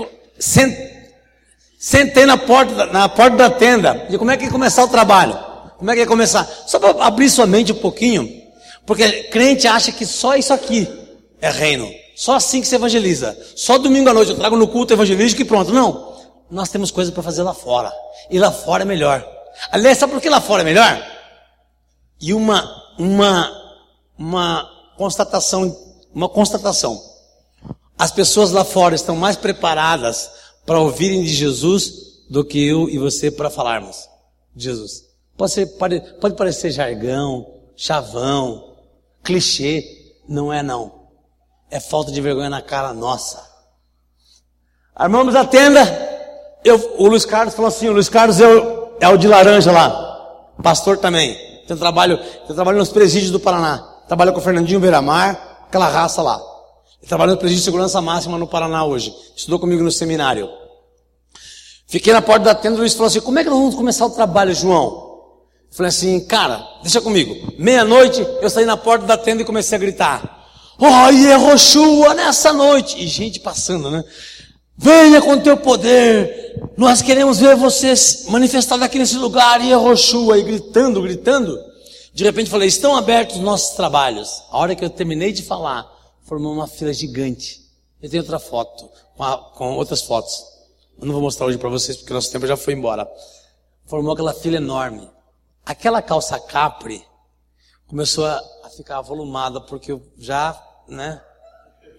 sentei 1.79 2.27
na 2.27 2.37
porta, 2.37 2.87
na 2.87 3.09
porta 3.09 3.37
da 3.37 3.51
tenda. 3.51 4.07
E 4.11 4.19
como 4.19 4.31
é 4.31 4.37
que 4.37 4.45
ia 4.45 4.51
começar 4.51 4.83
o 4.83 4.89
trabalho? 4.89 5.39
Como 5.79 5.91
é 5.91 5.95
que 5.95 6.01
ia 6.01 6.07
começar? 6.07 6.45
Só 6.67 6.79
para 6.81 7.05
abrir 7.05 7.31
sua 7.31 7.47
mente 7.47 7.73
um 7.73 7.77
pouquinho. 7.77 8.29
Porque 8.85 9.25
crente 9.25 9.69
acha 9.69 9.93
que 9.93 10.05
só 10.05 10.35
isso 10.35 10.53
aqui 10.53 10.89
é 11.41 11.51
reino. 11.51 11.89
Só 12.17 12.35
assim 12.35 12.61
que 12.61 12.67
se 12.67 12.75
evangeliza. 12.75 13.39
Só 13.55 13.79
domingo 13.79 14.09
à 14.09 14.15
noite 14.15 14.31
eu 14.31 14.37
trago 14.37 14.57
no 14.57 14.67
culto 14.67 14.93
evangelístico 14.93 15.43
e 15.43 15.45
pronto. 15.45 15.73
Não. 15.73 16.15
Nós 16.51 16.69
temos 16.69 16.91
coisas 16.91 17.15
para 17.15 17.23
fazer 17.23 17.43
lá 17.43 17.55
fora. 17.55 17.93
E 18.29 18.39
lá 18.39 18.51
fora 18.51 18.83
é 18.83 18.87
melhor. 18.87 19.25
Aliás, 19.71 19.99
sabe 19.99 20.13
por 20.13 20.21
que 20.21 20.29
lá 20.29 20.41
fora 20.41 20.63
é 20.63 20.65
melhor? 20.65 21.14
E 22.21 22.33
uma, 22.33 22.95
uma, 22.99 23.51
uma 24.19 24.71
constatação, 24.97 25.77
uma 26.15 26.29
constatação. 26.29 27.01
As 27.99 28.11
pessoas 28.11 28.51
lá 28.51 28.65
fora 28.65 28.95
estão 28.95 29.17
mais 29.17 29.37
preparadas 29.37 30.31
para 30.67 30.81
ouvirem 30.81 31.23
de 31.23 31.33
Jesus 31.33 32.25
do 32.29 32.45
que 32.45 32.67
eu 32.67 32.89
e 32.89 32.99
você 32.99 33.31
para 33.31 33.51
falarmos 33.51 34.09
de 34.55 34.65
Jesus. 34.65 35.05
Pode, 35.37 35.53
ser, 35.53 35.67
pode, 35.79 36.01
pode 36.21 36.37
parecer 36.37 36.71
jargão, 36.71 37.61
chavão, 37.77 38.77
clichê. 39.23 39.85
Não 40.29 40.53
é 40.53 40.63
não. 40.63 41.09
É 41.71 41.81
falta 41.81 42.11
de 42.11 42.21
vergonha 42.21 42.49
na 42.49 42.63
cara 42.63 42.95
nossa. 42.95 43.45
Armamos 44.95 45.35
a 45.35 45.45
tenda. 45.45 45.81
Eu, 46.65 46.97
o 46.99 47.09
Luiz 47.09 47.27
Carlos 47.27 47.55
falou 47.55 47.69
assim, 47.69 47.89
o 47.89 47.93
Luiz 47.93 48.09
Carlos 48.09 48.41
é 48.41 48.49
o, 48.49 48.97
é 49.01 49.09
o 49.09 49.17
de 49.17 49.29
laranja 49.29 49.71
lá. 49.71 50.55
Pastor 50.63 50.99
também. 50.99 51.37
Tem 51.67 51.77
trabalho, 51.77 52.19
tem 52.47 52.55
trabalho 52.55 52.79
nos 52.79 52.91
presídios 52.91 53.31
do 53.31 53.41
Paraná. 53.41 53.79
Trabalha 54.07 54.33
com 54.33 54.39
o 54.39 54.43
Fernandinho 54.43 54.81
Beiramar, 54.81 55.65
aquela 55.67 55.89
raça 55.89 56.23
lá. 56.23 56.41
Ele 57.01 57.09
trabalha 57.09 57.33
no 57.33 57.39
presídio 57.39 57.61
de 57.61 57.65
segurança 57.65 58.01
máxima 58.01 58.39
no 58.39 58.47
Paraná 58.47 58.85
hoje. 58.85 59.15
Estudou 59.37 59.59
comigo 59.59 59.83
no 59.83 59.91
seminário. 59.91 60.49
Fiquei 61.87 62.13
na 62.13 62.23
porta 62.23 62.47
da 62.47 62.55
tenda, 62.55 62.77
o 62.77 62.79
Luiz 62.79 62.95
falou 62.95 63.07
assim, 63.07 63.21
como 63.21 63.39
é 63.39 63.45
que 63.45 63.51
nós 63.51 63.59
vamos 63.59 63.75
começar 63.75 64.07
o 64.07 64.11
trabalho, 64.11 64.55
João? 64.55 65.05
Eu 65.71 65.77
falei 65.77 65.89
assim, 65.89 66.25
cara, 66.27 66.67
deixa 66.83 67.01
comigo. 67.01 67.53
Meia-noite, 67.59 68.27
eu 68.41 68.51
saí 68.51 68.65
na 68.65 68.77
porta 68.77 69.07
da 69.07 69.17
tenda 69.17 69.43
e 69.43 69.45
comecei 69.45 69.77
a 69.77 69.81
gritar. 69.81 70.47
Oh, 70.79 71.11
Yehoshua, 71.11 72.15
nessa 72.15 72.53
noite. 72.53 73.03
E 73.03 73.07
gente 73.07 73.41
passando, 73.41 73.91
né? 73.91 74.03
Venha 74.77 75.21
com 75.21 75.39
teu 75.39 75.57
poder. 75.57 76.44
Nós 76.77 77.03
queremos 77.03 77.39
ver 77.39 77.57
você 77.57 77.95
manifestado 78.29 78.83
aqui 78.83 78.99
nesse 78.99 79.17
lugar, 79.17 79.61
Yehoshua. 79.61 80.39
E 80.39 80.43
gritando, 80.43 81.01
gritando. 81.03 81.59
De 82.13 82.25
repente 82.25 82.51
falei, 82.51 82.69
estão 82.69 82.97
abertos 82.97 83.37
os 83.37 83.43
nossos 83.43 83.77
trabalhos. 83.77 84.43
A 84.51 84.59
hora 84.59 84.75
que 84.75 84.85
eu 84.85 84.91
terminei 84.91 85.33
de 85.33 85.43
falar, 85.43 85.91
formou 86.23 86.53
uma 86.53 86.67
fila 86.67 86.93
gigante. 86.93 87.61
Eu 88.03 88.11
tenho 88.11 88.23
outra 88.23 88.39
foto, 88.39 88.91
com, 89.17 89.37
com 89.55 89.77
outras 89.77 90.03
fotos. 90.03 90.45
Eu 91.01 91.07
não 91.07 91.15
vou 91.15 91.23
mostrar 91.23 91.47
hoje 91.47 91.59
para 91.59 91.69
vocês, 91.69 91.97
porque 91.97 92.13
nosso 92.13 92.31
tempo 92.31 92.47
já 92.47 92.57
foi 92.57 92.75
embora. 92.75 93.11
Formou 93.87 94.13
aquela 94.13 94.33
fila 94.33 94.57
enorme. 94.57 95.11
Aquela 95.65 96.03
calça 96.03 96.39
capri 96.39 97.05
começou 97.87 98.27
a, 98.27 98.43
a 98.65 98.71
ficar 98.71 99.01
volumada, 99.01 99.61
porque 99.61 99.93
eu 99.93 100.03
já, 100.19 100.61
né? 100.89 101.21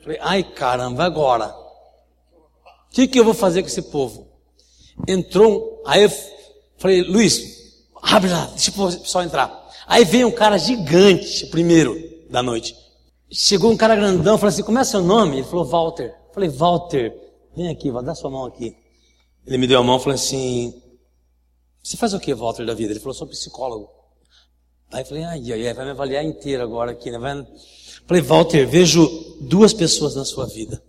Falei, 0.04 0.20
ai 0.22 0.44
caramba, 0.44 1.04
agora? 1.04 1.48
O 1.48 2.89
que, 2.91 3.08
que 3.08 3.20
eu 3.20 3.26
vou 3.26 3.34
fazer 3.34 3.62
com 3.62 3.68
esse 3.68 3.82
povo? 3.82 4.35
Entrou, 5.08 5.81
aí 5.86 6.03
eu 6.03 6.12
falei, 6.77 7.01
Luiz, 7.03 7.84
abre 8.01 8.29
lá, 8.29 8.45
deixa 8.47 8.71
o 8.71 8.99
pessoal 8.99 9.23
entrar. 9.23 9.65
Aí 9.88 10.03
veio 10.03 10.27
um 10.27 10.31
cara 10.31 10.58
gigante, 10.58 11.45
primeiro 11.47 11.95
da 12.29 12.41
noite. 12.41 12.75
Chegou 13.31 13.71
um 13.71 13.77
cara 13.77 13.95
grandão, 13.95 14.38
falou 14.38 14.49
assim, 14.49 14.63
como 14.63 14.79
é 14.79 14.84
seu 14.84 15.01
nome? 15.01 15.38
Ele 15.38 15.47
falou, 15.47 15.65
Walter. 15.65 16.15
Eu 16.27 16.34
falei, 16.34 16.49
Walter, 16.49 17.13
vem 17.55 17.69
aqui, 17.69 17.91
vai 17.91 18.03
dar 18.03 18.15
sua 18.15 18.29
mão 18.29 18.45
aqui. 18.45 18.75
Ele 19.45 19.58
me 19.58 19.67
deu 19.67 19.79
a 19.79 19.84
mão 19.84 19.97
e 19.97 19.99
falou 19.99 20.15
assim, 20.15 20.81
você 21.84 21.97
faz 21.97 22.13
o 22.13 22.19
que, 22.19 22.34
Walter, 22.34 22.65
da 22.65 22.73
vida? 22.73 22.91
Ele 22.93 22.99
falou, 22.99 23.13
sou 23.13 23.27
psicólogo. 23.27 23.89
Aí 24.91 25.01
eu 25.01 25.05
falei, 25.05 25.23
ai, 25.23 25.51
ai, 25.51 25.67
ai, 25.67 25.73
vai 25.73 25.86
me 25.86 25.91
avaliar 25.91 26.23
inteiro 26.23 26.63
agora 26.63 26.91
aqui, 26.91 27.12
né? 27.12 27.19
Vai... 27.19 27.45
Falei, 28.08 28.23
Walter, 28.23 28.65
vejo 28.65 29.08
duas 29.41 29.73
pessoas 29.73 30.15
na 30.15 30.25
sua 30.25 30.45
vida. 30.45 30.81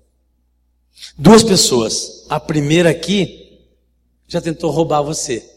Duas 1.19 1.43
pessoas. 1.43 2.25
A 2.29 2.41
primeira 2.41 2.91
aqui 2.91 3.46
já 4.27 4.41
tentou 4.41 4.71
roubar 4.71 5.03
você. 5.03 5.49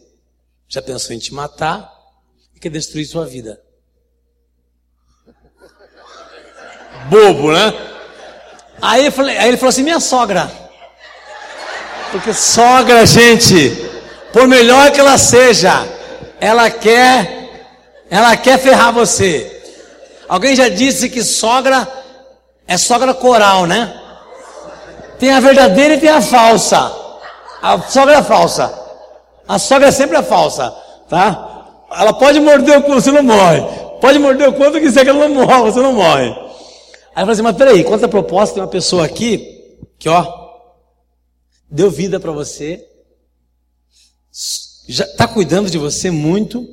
Já 0.68 0.82
pensou 0.82 1.16
em 1.16 1.20
te 1.20 1.34
matar 1.34 1.92
e 2.56 2.60
quer 2.60 2.70
destruir 2.70 3.06
sua 3.06 3.26
vida. 3.26 3.62
Bobo, 7.10 7.52
né? 7.52 7.74
Aí, 8.82 9.06
eu 9.08 9.12
falei, 9.12 9.38
aí 9.38 9.48
ele 9.48 9.58
falou 9.58 9.70
assim, 9.70 9.84
minha 9.84 10.00
sogra. 10.00 10.52
Porque 12.12 12.34
sogra, 12.34 13.06
gente, 13.06 13.72
por 14.32 14.48
melhor 14.48 14.92
que 14.92 15.00
ela 15.00 15.18
seja, 15.18 15.86
ela 16.40 16.70
quer, 16.70 18.06
ela 18.10 18.38
quer 18.38 18.60
ferrar 18.60 18.94
você. 18.94 19.56
Alguém 20.28 20.56
já 20.56 20.70
disse 20.70 21.10
que 21.10 21.24
sogra 21.24 21.88
é 22.68 22.78
sogra 22.78 23.14
coral, 23.14 23.66
né? 23.66 24.00
Tem 25.18 25.32
a 25.32 25.40
verdadeira 25.40 25.96
e 25.96 26.00
tem 26.00 26.10
a 26.10 26.22
falsa. 26.22 27.09
A 27.62 27.80
sogra 27.82 28.18
é 28.18 28.24
falsa. 28.24 28.74
A 29.48 29.58
sogra 29.60 29.88
é 29.88 29.92
sempre 29.92 30.16
a 30.16 30.24
falsa, 30.24 30.70
tá? 31.10 31.86
Ela 31.92 32.14
pode 32.14 32.40
morder 32.40 32.78
o 32.78 32.84
cu, 32.84 32.94
você 32.94 33.12
não 33.12 33.24
morre. 33.24 33.62
Pode 34.00 34.20
morder 34.20 34.48
o 34.48 34.54
quanto 34.54 34.80
quiser 34.80 35.04
que 35.04 35.10
ela 35.10 35.28
não 35.28 35.46
morre, 35.46 35.72
você 35.72 35.82
não 35.82 35.94
morre. 35.94 36.30
Aí 36.30 37.24
eu 37.24 37.26
falei 37.26 37.32
assim, 37.34 37.42
mas 37.42 37.58
peraí, 37.58 37.84
conta 37.84 38.06
a 38.06 38.10
proposta, 38.10 38.56
tem 38.56 38.64
uma 38.64 38.70
pessoa 38.70 39.04
aqui, 39.04 39.78
que 39.98 40.08
ó, 40.08 40.26
deu 41.70 41.90
vida 41.90 42.20
para 42.20 42.32
você, 42.32 42.88
já 44.88 45.04
está 45.04 45.28
cuidando 45.28 45.70
de 45.70 45.78
você 45.78 46.10
muito? 46.10 46.66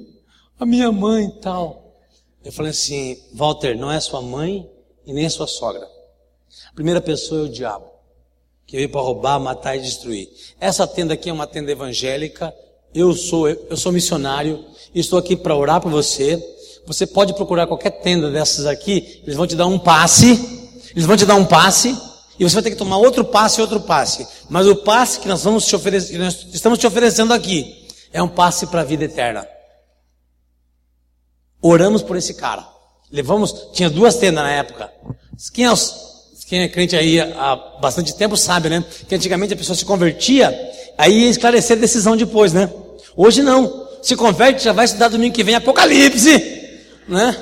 A 0.58 0.64
minha 0.64 0.90
mãe 0.92 1.26
e 1.26 1.40
tal. 1.40 1.98
Eu 2.44 2.52
falei 2.52 2.70
assim, 2.70 3.18
Walter, 3.34 3.76
não 3.76 3.90
é 3.90 3.98
sua 3.98 4.22
mãe 4.22 4.70
e 5.04 5.12
nem 5.12 5.28
sua 5.28 5.46
sogra. 5.46 5.84
A 6.70 6.74
primeira 6.74 7.00
pessoa 7.00 7.40
é 7.40 7.44
o 7.44 7.48
diabo, 7.48 7.90
que 8.66 8.76
veio 8.76 8.88
para 8.88 9.00
roubar, 9.00 9.38
matar 9.38 9.76
e 9.76 9.80
destruir. 9.80 10.28
Essa 10.60 10.86
tenda 10.86 11.14
aqui 11.14 11.30
é 11.30 11.32
uma 11.32 11.46
tenda 11.46 11.70
evangélica. 11.70 12.52
Eu 12.94 13.14
sou, 13.14 13.48
eu 13.48 13.76
sou 13.76 13.92
missionário 13.92 14.64
e 14.94 15.00
estou 15.00 15.18
aqui 15.18 15.36
para 15.36 15.54
orar 15.54 15.80
por 15.80 15.90
você. 15.90 16.42
Você 16.86 17.06
pode 17.06 17.34
procurar 17.34 17.66
qualquer 17.66 17.90
tenda 17.90 18.30
dessas 18.30 18.66
aqui, 18.66 19.20
eles 19.24 19.34
vão 19.34 19.46
te 19.46 19.56
dar 19.56 19.66
um 19.66 19.78
passe, 19.78 20.30
eles 20.92 21.04
vão 21.04 21.16
te 21.16 21.26
dar 21.26 21.34
um 21.34 21.44
passe, 21.44 21.96
e 22.38 22.44
você 22.44 22.54
vai 22.54 22.62
ter 22.62 22.70
que 22.70 22.76
tomar 22.76 22.98
outro 22.98 23.24
passe 23.24 23.60
e 23.60 23.62
outro 23.62 23.80
passe. 23.80 24.26
Mas 24.48 24.68
o 24.68 24.76
passe 24.76 25.18
que 25.18 25.26
nós 25.26 25.42
vamos 25.42 25.66
te 25.66 25.74
oferecer, 25.74 26.16
nós 26.16 26.46
estamos 26.52 26.78
te 26.78 26.86
oferecendo 26.86 27.32
aqui, 27.32 27.88
é 28.12 28.22
um 28.22 28.28
passe 28.28 28.68
para 28.68 28.82
a 28.82 28.84
vida 28.84 29.04
eterna. 29.04 29.46
Oramos 31.60 32.02
por 32.02 32.16
esse 32.16 32.34
cara. 32.34 32.66
Levamos, 33.10 33.70
tinha 33.72 33.90
duas 33.90 34.16
tendas 34.16 34.44
na 34.44 34.52
época. 34.52 34.92
Quem 35.52 35.66
é, 35.66 35.70
quem 36.46 36.60
é 36.60 36.68
crente 36.68 36.94
aí 36.94 37.20
há 37.20 37.56
bastante 37.80 38.14
tempo 38.14 38.36
sabe, 38.36 38.68
né? 38.68 38.84
Que 39.08 39.14
antigamente 39.16 39.52
a 39.52 39.56
pessoa 39.56 39.74
se 39.74 39.84
convertia, 39.84 40.56
aí 40.96 41.24
ia 41.24 41.30
esclarecer 41.30 41.76
a 41.76 41.80
decisão 41.80 42.16
depois, 42.16 42.52
né? 42.52 42.70
Hoje 43.16 43.42
não. 43.42 43.86
Se 44.00 44.14
converte, 44.14 44.62
já 44.62 44.72
vai 44.72 44.84
estudar 44.84 45.08
domingo 45.08 45.34
que 45.34 45.42
vem 45.42 45.56
Apocalipse, 45.56 46.38
né? 47.08 47.36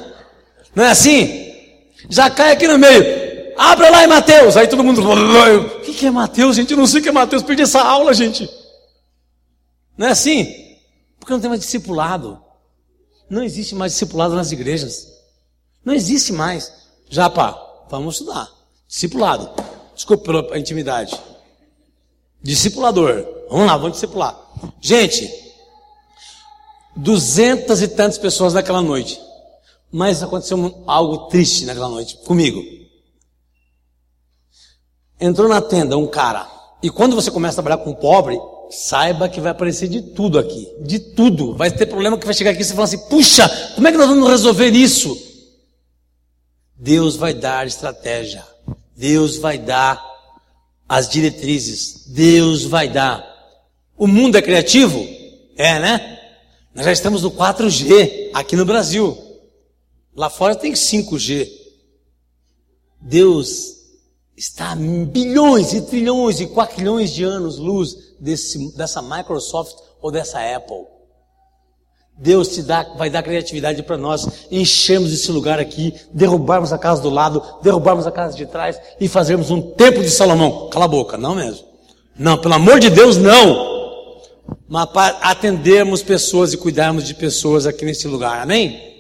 Não 0.75 0.85
é 0.85 0.91
assim? 0.91 1.53
Já 2.09 2.31
cai 2.31 2.53
aqui 2.53 2.67
no 2.67 2.79
meio. 2.79 3.05
Abra 3.59 3.91
lá 3.91 4.05
em 4.05 4.09
Mateus. 4.09 4.57
Aí 4.57 4.67
todo 4.67 4.83
mundo. 4.83 5.03
O 5.03 5.81
que, 5.81 6.07
é 6.07 6.11
Mateus, 6.11 6.57
gente? 6.57 6.73
Eu 6.73 6.79
não 6.79 6.87
sei 6.87 7.01
o 7.01 7.03
que 7.03 7.09
é 7.09 7.13
Mateus. 7.13 7.43
Perdi 7.43 7.63
essa 7.63 7.83
aula, 7.83 8.15
gente. 8.15 8.49
Não 9.97 10.07
é 10.07 10.11
assim? 10.11 10.53
Porque 11.21 11.33
não 11.33 11.41
tem 11.41 11.51
mais 11.51 11.61
discipulado. 11.61 12.41
Não 13.29 13.43
existe 13.43 13.75
mais 13.75 13.93
discipulado 13.93 14.35
nas 14.35 14.51
igrejas. 14.51 15.09
Não 15.85 15.95
existe 15.95 16.33
mais. 16.33 16.73
Já, 17.11 17.29
pá, 17.29 17.57
vamos 17.91 18.15
estudar. 18.15 18.54
Discipulado. 18.95 19.51
Desculpa 19.93 20.23
pela 20.25 20.57
intimidade. 20.57 21.21
Discipulador. 22.41 23.27
Vamos 23.51 23.67
lá, 23.67 23.77
vamos 23.77 23.95
discipular. 23.95 24.39
Gente, 24.81 25.29
duzentas 26.95 27.83
e 27.83 27.89
tantas 27.89 28.19
pessoas 28.19 28.55
naquela 28.55 28.81
noite. 28.81 29.21
Mas 29.91 30.23
aconteceu 30.23 30.85
algo 30.87 31.27
triste 31.27 31.65
naquela 31.65 31.89
noite 31.89 32.19
comigo. 32.19 32.63
Entrou 35.21 35.49
na 35.49 35.61
tenda 35.61 35.99
um 35.99 36.07
cara. 36.07 36.49
E 36.81 36.89
quando 36.89 37.17
você 37.17 37.33
começa 37.33 37.61
a 37.61 37.65
trabalhar 37.65 37.83
com 37.83 37.93
pobre, 37.95 38.39
Saiba 38.71 39.29
que 39.29 39.41
vai 39.41 39.53
aparecer 39.53 39.89
de 39.89 40.01
tudo 40.01 40.39
aqui, 40.39 40.69
de 40.81 40.99
tudo. 40.99 41.55
Vai 41.55 41.71
ter 41.71 41.87
problema 41.87 42.19
que 42.19 42.25
vai 42.25 42.35
chegar 42.35 42.51
aqui 42.51 42.63
e 42.63 42.65
você 42.65 42.73
fala 42.73 42.85
assim: 42.85 42.99
puxa, 43.09 43.49
como 43.75 43.87
é 43.87 43.93
que 43.93 43.99
nós 43.99 44.09
vamos 44.09 44.29
resolver 44.29 44.71
isso? 44.71 45.17
Deus 46.75 47.15
vai 47.15 47.35
dar 47.35 47.67
estratégia, 47.67 48.45
Deus 48.97 49.37
vai 49.37 49.59
dar 49.59 50.03
as 50.89 51.09
diretrizes, 51.09 52.07
Deus 52.07 52.65
vai 52.65 52.89
dar. 52.89 53.25
O 53.97 54.07
mundo 54.07 54.37
é 54.37 54.43
criativo? 54.43 55.07
É, 55.57 55.79
né? 55.79 56.21
Nós 56.75 56.85
já 56.85 56.93
estamos 56.93 57.23
no 57.23 57.31
4G 57.31 58.31
aqui 58.35 58.57
no 58.57 58.65
Brasil. 58.65 59.17
Lá 60.15 60.29
fora 60.29 60.55
tem 60.55 60.73
5G. 60.73 61.49
Deus 63.01 63.75
está 64.37 64.73
a 64.73 64.77
bilhões 64.77 65.73
e 65.73 65.83
trilhões 65.83 66.41
e 66.41 66.47
quatrilhões 66.47 67.13
de 67.13 67.23
anos 67.23 67.59
luz 67.59 68.15
desse, 68.21 68.77
dessa 68.77 69.01
Microsoft 69.01 69.77
ou 70.01 70.11
dessa 70.11 70.39
Apple. 70.41 70.94
Deus 72.17 72.49
te 72.49 72.63
dá, 72.63 72.85
vai 72.97 73.11
dar 73.11 73.23
criatividade 73.23 73.83
para 73.83 73.97
nós 73.97 74.47
enchermos 74.51 75.13
esse 75.13 75.33
lugar 75.33 75.59
aqui, 75.59 75.93
derrubarmos 76.13 76.73
a 76.73 76.79
casa 76.79 77.03
do 77.03 77.11
lado, 77.11 77.43
derrubarmos 77.61 78.07
a 78.07 78.13
casa 78.13 78.37
de 78.37 78.47
trás 78.47 78.81
e 79.01 79.09
fazermos 79.09 79.51
um 79.51 79.61
templo 79.61 80.03
de 80.03 80.11
Salomão. 80.11 80.69
Cala 80.71 80.85
a 80.85 80.89
boca, 80.89 81.19
não 81.19 81.35
mesmo. 81.35 81.67
Não, 82.17 82.39
pelo 82.39 82.55
amor 82.55 82.79
de 82.79 82.89
Deus, 82.89 83.17
não. 83.17 83.75
Mas 84.69 84.87
para 84.87 85.17
atendermos 85.23 86.03
pessoas 86.03 86.53
e 86.53 86.57
cuidarmos 86.57 87.05
de 87.05 87.15
pessoas 87.15 87.67
aqui 87.67 87.85
nesse 87.85 88.07
lugar, 88.07 88.41
amém? 88.41 88.95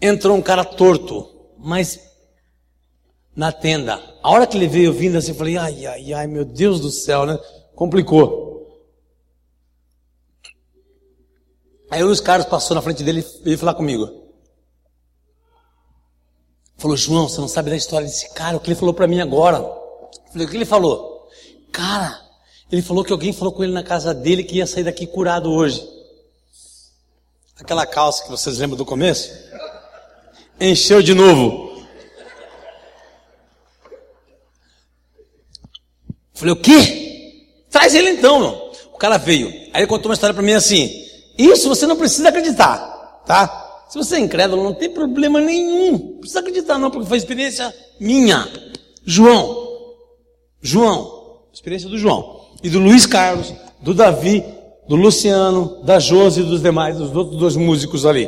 Entrou 0.00 0.36
um 0.36 0.42
cara 0.42 0.64
torto, 0.64 1.28
mas 1.58 2.00
na 3.36 3.52
tenda. 3.52 4.00
A 4.22 4.30
hora 4.30 4.46
que 4.46 4.56
ele 4.56 4.66
veio 4.66 4.92
vindo 4.94 5.18
assim, 5.18 5.32
eu 5.32 5.36
falei, 5.36 5.58
ai, 5.58 5.86
ai, 5.86 6.12
ai, 6.14 6.26
meu 6.26 6.44
Deus 6.44 6.80
do 6.80 6.90
céu, 6.90 7.26
né? 7.26 7.38
Complicou. 7.74 8.49
Aí 11.90 12.02
o 12.02 12.06
Luiz 12.06 12.20
Carlos 12.20 12.46
passou 12.46 12.74
na 12.76 12.82
frente 12.82 13.02
dele 13.02 13.20
e 13.20 13.44
veio 13.44 13.58
falar 13.58 13.74
comigo. 13.74 14.08
Falou, 16.78 16.96
João, 16.96 17.28
você 17.28 17.40
não 17.40 17.48
sabe 17.48 17.68
da 17.68 17.76
história 17.76 18.06
desse 18.06 18.32
cara, 18.32 18.56
o 18.56 18.60
que 18.60 18.68
ele 18.68 18.78
falou 18.78 18.94
para 18.94 19.08
mim 19.08 19.20
agora. 19.20 19.58
Eu 19.58 20.32
falei, 20.32 20.46
o 20.46 20.50
que 20.50 20.56
ele 20.56 20.64
falou? 20.64 21.28
Cara, 21.72 22.18
ele 22.70 22.80
falou 22.80 23.04
que 23.04 23.12
alguém 23.12 23.32
falou 23.32 23.52
com 23.52 23.64
ele 23.64 23.72
na 23.72 23.82
casa 23.82 24.14
dele 24.14 24.44
que 24.44 24.56
ia 24.56 24.66
sair 24.66 24.84
daqui 24.84 25.06
curado 25.06 25.50
hoje. 25.50 25.86
Aquela 27.58 27.84
calça 27.84 28.22
que 28.22 28.30
vocês 28.30 28.58
lembram 28.58 28.78
do 28.78 28.86
começo? 28.86 29.30
Encheu 30.58 31.02
de 31.02 31.12
novo. 31.12 31.84
Falei, 36.32 36.54
o 36.54 36.56
quê? 36.56 37.46
Traz 37.68 37.94
ele 37.94 38.10
então, 38.10 38.38
meu. 38.38 38.72
O 38.94 38.96
cara 38.96 39.18
veio. 39.18 39.48
Aí 39.74 39.82
ele 39.82 39.86
contou 39.86 40.08
uma 40.08 40.14
história 40.14 40.32
para 40.32 40.42
mim 40.42 40.52
assim. 40.52 41.09
Isso 41.40 41.70
você 41.70 41.86
não 41.86 41.96
precisa 41.96 42.28
acreditar, 42.28 43.22
tá? 43.26 43.84
Se 43.88 43.96
você 43.96 44.16
é 44.16 44.18
incrédulo, 44.20 44.62
não 44.62 44.74
tem 44.74 44.90
problema 44.90 45.40
nenhum. 45.40 45.92
Não 45.92 46.18
precisa 46.18 46.40
acreditar 46.40 46.78
não, 46.78 46.90
porque 46.90 47.08
foi 47.08 47.16
experiência 47.16 47.74
minha. 47.98 48.46
João. 49.06 49.86
João. 50.60 51.40
Experiência 51.50 51.88
do 51.88 51.96
João. 51.96 52.42
E 52.62 52.68
do 52.68 52.78
Luiz 52.78 53.06
Carlos, 53.06 53.54
do 53.80 53.94
Davi, 53.94 54.44
do 54.86 54.96
Luciano, 54.96 55.82
da 55.82 55.98
Josi 55.98 56.42
e 56.42 56.44
dos 56.44 56.60
demais, 56.60 56.98
dos 56.98 57.16
outros 57.16 57.38
dois 57.38 57.56
músicos 57.56 58.04
ali. 58.04 58.26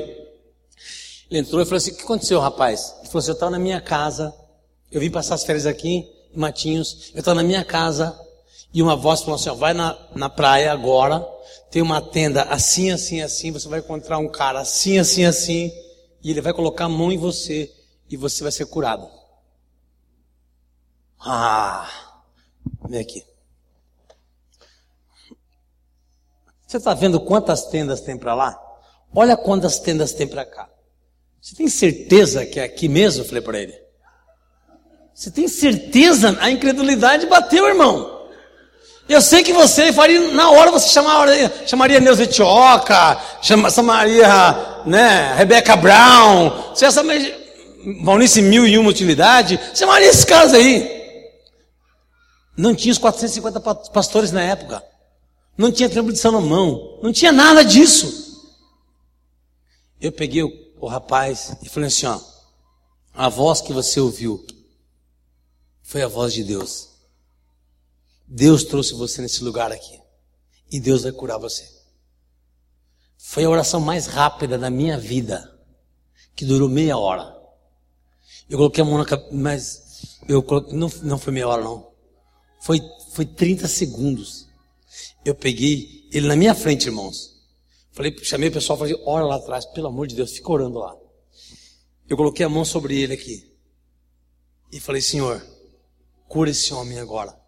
Ele 1.30 1.40
entrou 1.40 1.60
e 1.60 1.64
falou 1.66 1.76
assim, 1.76 1.92
o 1.92 1.96
que 1.96 2.04
aconteceu, 2.04 2.40
rapaz? 2.40 2.94
Ele 3.00 3.08
falou 3.08 3.18
assim, 3.18 3.30
eu 3.30 3.34
estava 3.34 3.52
na 3.52 3.58
minha 3.58 3.80
casa, 3.80 4.34
eu 4.90 5.00
vim 5.00 5.10
passar 5.10 5.34
as 5.34 5.44
férias 5.44 5.66
aqui, 5.66 6.08
em 6.34 6.38
Matinhos, 6.38 7.10
eu 7.14 7.20
estava 7.20 7.34
na 7.34 7.42
minha 7.42 7.62
casa, 7.62 8.18
e 8.72 8.82
uma 8.82 8.96
voz 8.96 9.20
falou 9.20 9.34
assim, 9.34 9.50
ó, 9.50 9.54
vai 9.54 9.74
na, 9.74 9.98
na 10.14 10.30
praia 10.30 10.72
agora, 10.72 11.20
tem 11.70 11.82
uma 11.82 12.00
tenda 12.00 12.42
assim, 12.44 12.90
assim, 12.90 13.20
assim, 13.20 13.50
você 13.50 13.68
vai 13.68 13.80
encontrar 13.80 14.18
um 14.18 14.28
cara 14.28 14.60
assim, 14.60 14.98
assim, 14.98 15.24
assim, 15.24 15.72
e 16.22 16.30
ele 16.30 16.40
vai 16.40 16.52
colocar 16.52 16.86
a 16.86 16.88
mão 16.88 17.12
em 17.12 17.18
você 17.18 17.70
e 18.08 18.16
você 18.16 18.42
vai 18.42 18.52
ser 18.52 18.66
curado. 18.66 19.08
Ah, 21.18 21.90
vem 22.88 23.00
aqui. 23.00 23.24
Você 26.66 26.78
está 26.78 26.94
vendo 26.94 27.20
quantas 27.20 27.66
tendas 27.66 28.00
tem 28.00 28.16
para 28.16 28.34
lá? 28.34 28.58
Olha 29.14 29.36
quantas 29.36 29.78
tendas 29.78 30.14
tem 30.14 30.26
para 30.26 30.44
cá. 30.44 30.70
Você 31.40 31.54
tem 31.54 31.68
certeza 31.68 32.46
que 32.46 32.58
é 32.58 32.64
aqui 32.64 32.88
mesmo? 32.88 33.24
Falei 33.24 33.42
para 33.42 33.60
ele. 33.60 33.82
Você 35.12 35.30
tem 35.30 35.46
certeza? 35.48 36.36
A 36.40 36.50
incredulidade 36.50 37.26
bateu, 37.26 37.66
irmão. 37.66 38.21
Eu 39.12 39.20
sei 39.20 39.42
que 39.42 39.52
você 39.52 39.92
faria, 39.92 40.32
na 40.32 40.50
hora 40.50 40.70
você 40.70 40.88
chamaria, 40.88 41.52
chamaria 41.66 42.00
Neuza 42.00 42.22
Etioca, 42.22 43.20
chamaria, 43.42 44.82
né, 44.86 45.34
Rebecca 45.36 45.76
Brown, 45.76 46.50
você 46.74 46.90
chamaria 46.90 47.38
Valnice 48.02 48.40
Mil 48.40 48.66
e 48.66 48.78
Uma 48.78 48.88
Utilidade, 48.88 49.60
chamaria 49.74 50.08
esses 50.08 50.24
caras 50.24 50.54
aí. 50.54 51.02
Não 52.56 52.74
tinha 52.74 52.92
os 52.92 52.98
450 52.98 53.60
pastores 53.90 54.32
na 54.32 54.42
época. 54.42 54.82
Não 55.58 55.70
tinha 55.70 55.90
templo 55.90 56.12
de 56.12 56.18
Salomão. 56.18 56.98
Não 57.02 57.12
tinha 57.12 57.32
nada 57.32 57.62
disso. 57.62 58.50
Eu 60.00 60.10
peguei 60.10 60.42
o, 60.42 60.50
o 60.80 60.86
rapaz 60.86 61.54
e 61.62 61.68
falei 61.68 61.88
assim, 61.88 62.06
ó, 62.06 62.18
a 63.14 63.28
voz 63.28 63.60
que 63.60 63.72
você 63.72 64.00
ouviu 64.00 64.42
foi 65.82 66.02
a 66.02 66.08
voz 66.08 66.32
de 66.32 66.44
Deus. 66.44 66.91
Deus 68.34 68.64
trouxe 68.64 68.94
você 68.94 69.20
nesse 69.20 69.44
lugar 69.44 69.70
aqui. 69.70 70.00
E 70.70 70.80
Deus 70.80 71.02
vai 71.02 71.12
curar 71.12 71.36
você. 71.36 71.68
Foi 73.18 73.44
a 73.44 73.50
oração 73.50 73.78
mais 73.78 74.06
rápida 74.06 74.56
da 74.56 74.70
minha 74.70 74.98
vida, 74.98 75.60
que 76.34 76.46
durou 76.46 76.66
meia 76.66 76.96
hora. 76.96 77.30
Eu 78.48 78.56
coloquei 78.56 78.82
a 78.82 78.86
mão 78.86 78.96
na 78.96 79.04
cabeça, 79.04 79.28
mas 79.34 80.18
eu 80.26 80.42
coloquei, 80.42 80.74
não, 80.74 80.90
não 81.02 81.18
foi 81.18 81.30
meia 81.30 81.46
hora 81.46 81.62
não. 81.62 81.92
Foi, 82.62 82.80
foi 83.12 83.26
30 83.26 83.68
segundos. 83.68 84.48
Eu 85.26 85.34
peguei 85.34 86.08
ele 86.10 86.26
na 86.26 86.34
minha 86.34 86.54
frente, 86.54 86.86
irmãos. 86.86 87.38
Falei, 87.90 88.16
chamei 88.24 88.48
o 88.48 88.52
pessoal, 88.52 88.78
falei, 88.78 88.98
ora 89.04 89.26
lá 89.26 89.36
atrás, 89.36 89.66
pelo 89.66 89.88
amor 89.88 90.06
de 90.06 90.14
Deus, 90.14 90.32
fica 90.32 90.50
orando 90.50 90.78
lá. 90.78 90.96
Eu 92.08 92.16
coloquei 92.16 92.46
a 92.46 92.48
mão 92.48 92.64
sobre 92.64 92.98
ele 92.98 93.12
aqui. 93.12 93.54
E 94.72 94.80
falei, 94.80 95.02
Senhor, 95.02 95.46
cura 96.26 96.48
esse 96.48 96.72
homem 96.72 96.98
agora. 96.98 97.41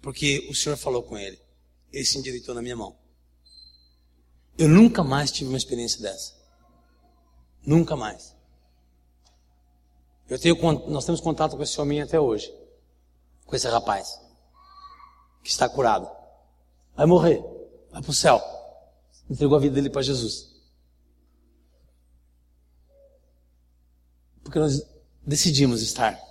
Porque 0.00 0.46
o 0.50 0.54
Senhor 0.54 0.76
falou 0.76 1.02
com 1.02 1.16
ele. 1.18 1.40
Ele 1.92 2.04
se 2.04 2.18
endireitou 2.18 2.54
na 2.54 2.62
minha 2.62 2.76
mão. 2.76 2.96
Eu 4.56 4.68
nunca 4.68 5.02
mais 5.02 5.30
tive 5.30 5.48
uma 5.48 5.58
experiência 5.58 6.00
dessa. 6.00 6.34
Nunca 7.64 7.96
mais. 7.96 8.34
Eu 10.28 10.38
tenho, 10.38 10.56
nós 10.88 11.04
temos 11.04 11.20
contato 11.20 11.56
com 11.56 11.62
esse 11.62 11.80
homem 11.80 12.02
até 12.02 12.20
hoje. 12.20 12.52
Com 13.46 13.56
esse 13.56 13.68
rapaz. 13.68 14.20
Que 15.42 15.50
está 15.50 15.68
curado. 15.68 16.10
Vai 16.94 17.06
morrer. 17.06 17.42
Vai 17.90 18.02
para 18.02 18.10
o 18.10 18.14
céu. 18.14 18.42
Entregou 19.30 19.56
a 19.56 19.60
vida 19.60 19.74
dele 19.74 19.90
para 19.90 20.02
Jesus. 20.02 20.54
Porque 24.42 24.58
nós 24.58 24.82
decidimos 25.26 25.82
estar 25.82 26.27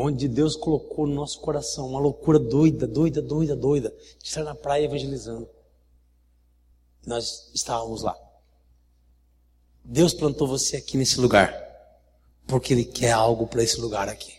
onde 0.00 0.28
Deus 0.28 0.54
colocou 0.54 1.08
no 1.08 1.14
nosso 1.16 1.40
coração 1.40 1.88
uma 1.88 1.98
loucura 1.98 2.38
doida, 2.38 2.86
doida, 2.86 3.20
doida, 3.20 3.56
doida, 3.56 3.92
de 4.22 4.28
estar 4.28 4.44
na 4.44 4.54
praia 4.54 4.84
evangelizando. 4.84 5.48
Nós 7.04 7.50
estávamos 7.52 8.02
lá. 8.02 8.16
Deus 9.82 10.14
plantou 10.14 10.46
você 10.46 10.76
aqui 10.76 10.96
nesse 10.96 11.18
lugar, 11.18 11.52
porque 12.46 12.72
Ele 12.72 12.84
quer 12.84 13.10
algo 13.10 13.48
para 13.48 13.60
esse 13.60 13.80
lugar 13.80 14.08
aqui. 14.08 14.34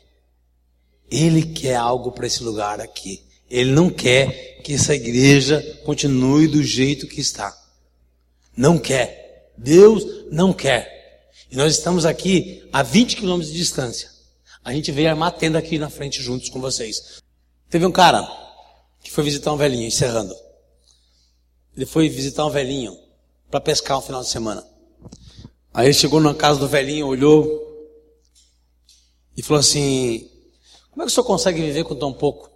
Ele 1.12 1.44
quer 1.44 1.76
algo 1.76 2.14
para 2.14 2.26
esse 2.26 2.42
lugar 2.42 2.80
aqui. 2.80 3.22
Ele 3.50 3.72
não 3.72 3.90
quer 3.90 4.62
que 4.62 4.76
essa 4.76 4.96
igreja 4.96 5.62
continue 5.84 6.48
do 6.48 6.64
jeito 6.64 7.06
que 7.06 7.20
está. 7.20 7.54
Não 8.56 8.78
quer. 8.78 9.52
Deus 9.58 10.06
não 10.32 10.54
quer. 10.54 11.28
E 11.52 11.58
nós 11.58 11.74
estamos 11.74 12.06
aqui 12.06 12.66
a 12.72 12.82
20 12.82 13.18
quilômetros 13.18 13.52
de 13.52 13.58
distância. 13.58 14.19
A 14.64 14.74
gente 14.74 14.92
veio 14.92 15.10
armar 15.10 15.32
tenda 15.32 15.58
aqui 15.58 15.78
na 15.78 15.90
frente 15.90 16.22
juntos 16.22 16.50
com 16.50 16.60
vocês. 16.60 17.22
Teve 17.70 17.86
um 17.86 17.92
cara 17.92 18.28
que 19.02 19.12
foi 19.12 19.24
visitar 19.24 19.54
um 19.54 19.58
velhinho, 19.58 19.88
encerrando. 19.88 20.36
Ele 21.76 21.86
foi 21.86 22.10
visitar 22.10 22.46
um 22.46 22.50
velhinho 22.50 22.98
para 23.50 23.62
pescar 23.62 23.98
um 23.98 24.02
final 24.02 24.22
de 24.22 24.30
semana. 24.30 24.66
Aí 25.74 25.88
ele 25.88 25.94
chegou 25.94 26.20
na 26.20 26.34
casa 26.34 26.60
do 26.60 26.68
velhinho, 26.68 27.08
olhou 27.08 27.68
e 29.38 29.42
falou 29.42 29.60
assim: 29.60 30.30
Como 30.92 31.04
é 31.04 31.06
que 31.06 31.12
o 31.12 31.14
senhor 31.14 31.26
consegue 31.26 31.62
viver 31.62 31.84
com 31.84 31.96
tão 31.96 32.12
pouco? 32.12 32.50
Como 32.50 32.56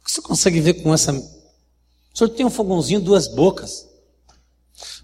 é 0.00 0.04
que 0.04 0.10
o 0.10 0.12
senhor 0.12 0.28
consegue 0.28 0.60
viver 0.60 0.82
com 0.82 0.94
essa. 0.94 1.12
O 1.12 2.16
senhor 2.16 2.30
tem 2.30 2.46
um 2.46 2.50
fogãozinho, 2.50 3.00
duas 3.00 3.26
bocas. 3.26 3.88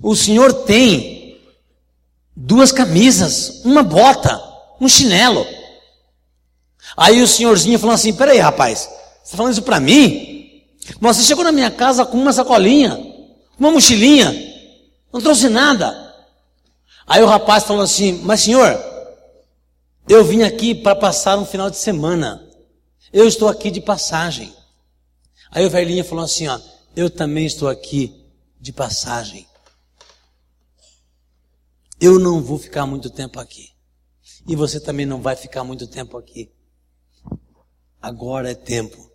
O 0.00 0.14
senhor 0.14 0.52
tem 0.64 1.40
duas 2.36 2.70
camisas, 2.70 3.64
uma 3.64 3.82
bota, 3.82 4.40
um 4.80 4.88
chinelo. 4.88 5.44
Aí 6.97 7.22
o 7.22 7.26
senhorzinho 7.26 7.78
falou 7.78 7.95
assim: 7.95 8.12
peraí, 8.12 8.38
rapaz, 8.38 8.80
você 8.80 9.24
está 9.24 9.36
falando 9.36 9.53
isso 9.53 9.62
para 9.62 9.80
mim? 9.80 10.62
Você 11.01 11.22
chegou 11.22 11.45
na 11.45 11.53
minha 11.53 11.70
casa 11.70 12.05
com 12.05 12.16
uma 12.16 12.32
sacolinha, 12.32 12.99
uma 13.59 13.70
mochilinha, 13.70 14.32
não 15.12 15.20
trouxe 15.20 15.49
nada. 15.49 16.11
Aí 17.07 17.22
o 17.22 17.26
rapaz 17.26 17.64
falou 17.64 17.82
assim: 17.82 18.20
Mas 18.22 18.41
senhor, 18.43 18.78
eu 20.09 20.24
vim 20.24 20.43
aqui 20.43 20.74
para 20.74 20.95
passar 20.95 21.38
um 21.38 21.45
final 21.45 21.70
de 21.70 21.76
semana. 21.76 22.47
Eu 23.12 23.26
estou 23.26 23.49
aqui 23.49 23.70
de 23.70 23.80
passagem. 23.80 24.55
Aí 25.51 25.66
o 25.66 25.70
velhinho 25.70 26.05
falou 26.05 26.24
assim: 26.24 26.47
Ó, 26.49 26.59
eu 26.95 27.11
também 27.11 27.47
estou 27.47 27.68
aqui 27.68 28.14
de 28.61 28.72
passagem. 28.72 29.47
Eu 32.01 32.18
não 32.18 32.43
vou 32.43 32.59
ficar 32.59 32.86
muito 32.86 33.11
tempo 33.11 33.38
aqui. 33.38 33.68
E 34.47 34.57
você 34.57 34.80
também 34.80 35.05
não 35.05 35.20
vai 35.20 35.36
ficar 35.36 35.64
muito 35.64 35.86
tempo 35.86 36.16
aqui. 36.16 36.51
Agora 38.01 38.51
é 38.51 38.55
tempo 38.55 39.11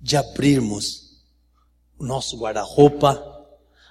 de 0.00 0.16
abrirmos 0.16 1.24
o 1.98 2.04
nosso 2.04 2.36
guarda-roupa, 2.36 3.20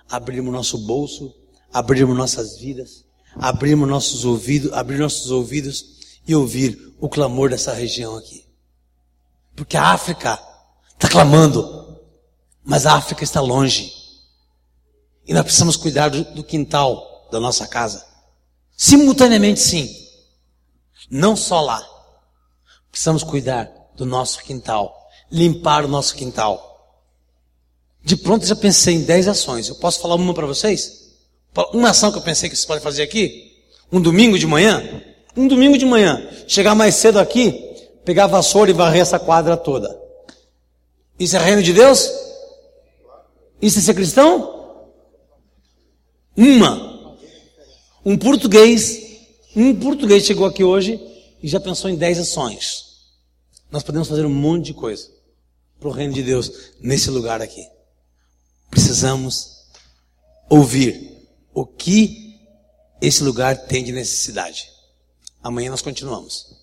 abrirmos 0.10 0.54
nosso 0.54 0.78
bolso, 0.78 1.36
abrirmos 1.74 2.16
nossas 2.16 2.58
vidas, 2.58 3.04
abrirmos 3.36 3.90
nossos 3.90 4.24
ouvidos, 4.24 4.72
abrir 4.72 5.00
nossos 5.00 5.32
ouvidos 5.32 6.20
e 6.26 6.34
ouvir 6.34 6.96
o 7.00 7.10
clamor 7.10 7.50
dessa 7.50 7.74
região 7.74 8.16
aqui. 8.16 8.46
Porque 9.56 9.76
a 9.76 9.90
África 9.90 10.40
está 10.94 11.10
clamando, 11.10 12.00
mas 12.64 12.86
a 12.86 12.96
África 12.96 13.24
está 13.24 13.42
longe. 13.42 13.94
E 15.28 15.34
nós 15.34 15.44
precisamos 15.44 15.76
cuidar 15.76 16.10
do, 16.10 16.24
do 16.36 16.44
quintal 16.44 17.28
da 17.32 17.40
nossa 17.40 17.68
casa. 17.68 18.06
Simultaneamente, 18.78 19.60
sim. 19.60 19.90
Não 21.10 21.36
só 21.36 21.62
lá. 21.62 21.86
Precisamos 22.92 23.24
cuidar 23.24 23.72
do 23.96 24.06
nosso 24.06 24.44
quintal. 24.44 25.10
Limpar 25.32 25.86
o 25.86 25.88
nosso 25.88 26.16
quintal. 26.16 26.72
De 28.04 28.16
pronto 28.16 28.46
já 28.46 28.56
pensei 28.56 28.96
em 28.96 29.02
10 29.02 29.28
ações. 29.28 29.68
Eu 29.68 29.76
posso 29.76 30.00
falar 30.00 30.16
uma 30.16 30.34
para 30.34 30.46
vocês? 30.46 31.06
Uma 31.74 31.90
ação 31.90 32.12
que 32.12 32.18
eu 32.18 32.22
pensei 32.22 32.50
que 32.50 32.56
vocês 32.56 32.66
podem 32.66 32.84
fazer 32.84 33.02
aqui? 33.02 33.54
Um 33.92 34.00
domingo 34.00 34.38
de 34.38 34.46
manhã? 34.46 35.02
Um 35.36 35.48
domingo 35.48 35.78
de 35.78 35.86
manhã. 35.86 36.30
Chegar 36.48 36.76
mais 36.76 36.96
cedo 36.96 37.20
aqui, 37.20 37.52
pegar 38.04 38.28
vassoura 38.28 38.70
e 38.70 38.74
varrer 38.74 39.02
essa 39.02 39.18
quadra 39.18 39.58
toda. 39.58 40.00
Isso 41.18 41.36
é 41.36 41.40
reino 41.40 41.64
de 41.64 41.74
Deus? 41.74 42.12
Isso 43.62 43.80
é 43.80 43.82
ser 43.82 43.94
cristão? 43.94 44.84
Uma. 46.38 47.16
Um 48.06 48.18
português, 48.18 49.02
um 49.56 49.74
português 49.74 50.26
chegou 50.26 50.46
aqui 50.46 50.64
hoje 50.64 51.00
e 51.42 51.48
já 51.48 51.60
pensou 51.60 51.90
em 51.90 51.96
10 51.96 52.20
ações. 52.20 52.85
Nós 53.72 53.84
podemos 53.84 54.08
fazer 54.08 54.26
um 54.26 54.34
monte 54.34 54.68
de 54.68 54.74
coisa 54.74 55.10
para 55.80 55.90
o 55.90 55.92
reino 55.92 56.14
de 56.14 56.24
Deus 56.24 56.72
nesse 56.80 57.10
lugar 57.10 57.42
aqui. 57.42 57.68
Precisamos 58.70 59.66
ouvir 60.50 61.28
o 61.54 61.66
que 61.66 62.40
esse 63.02 63.24
lugar 63.24 63.66
tem 63.66 63.84
de 63.84 63.92
necessidade. 63.92 64.72
Amanhã 65.44 65.70
nós 65.70 65.82
continuamos. 65.82 66.55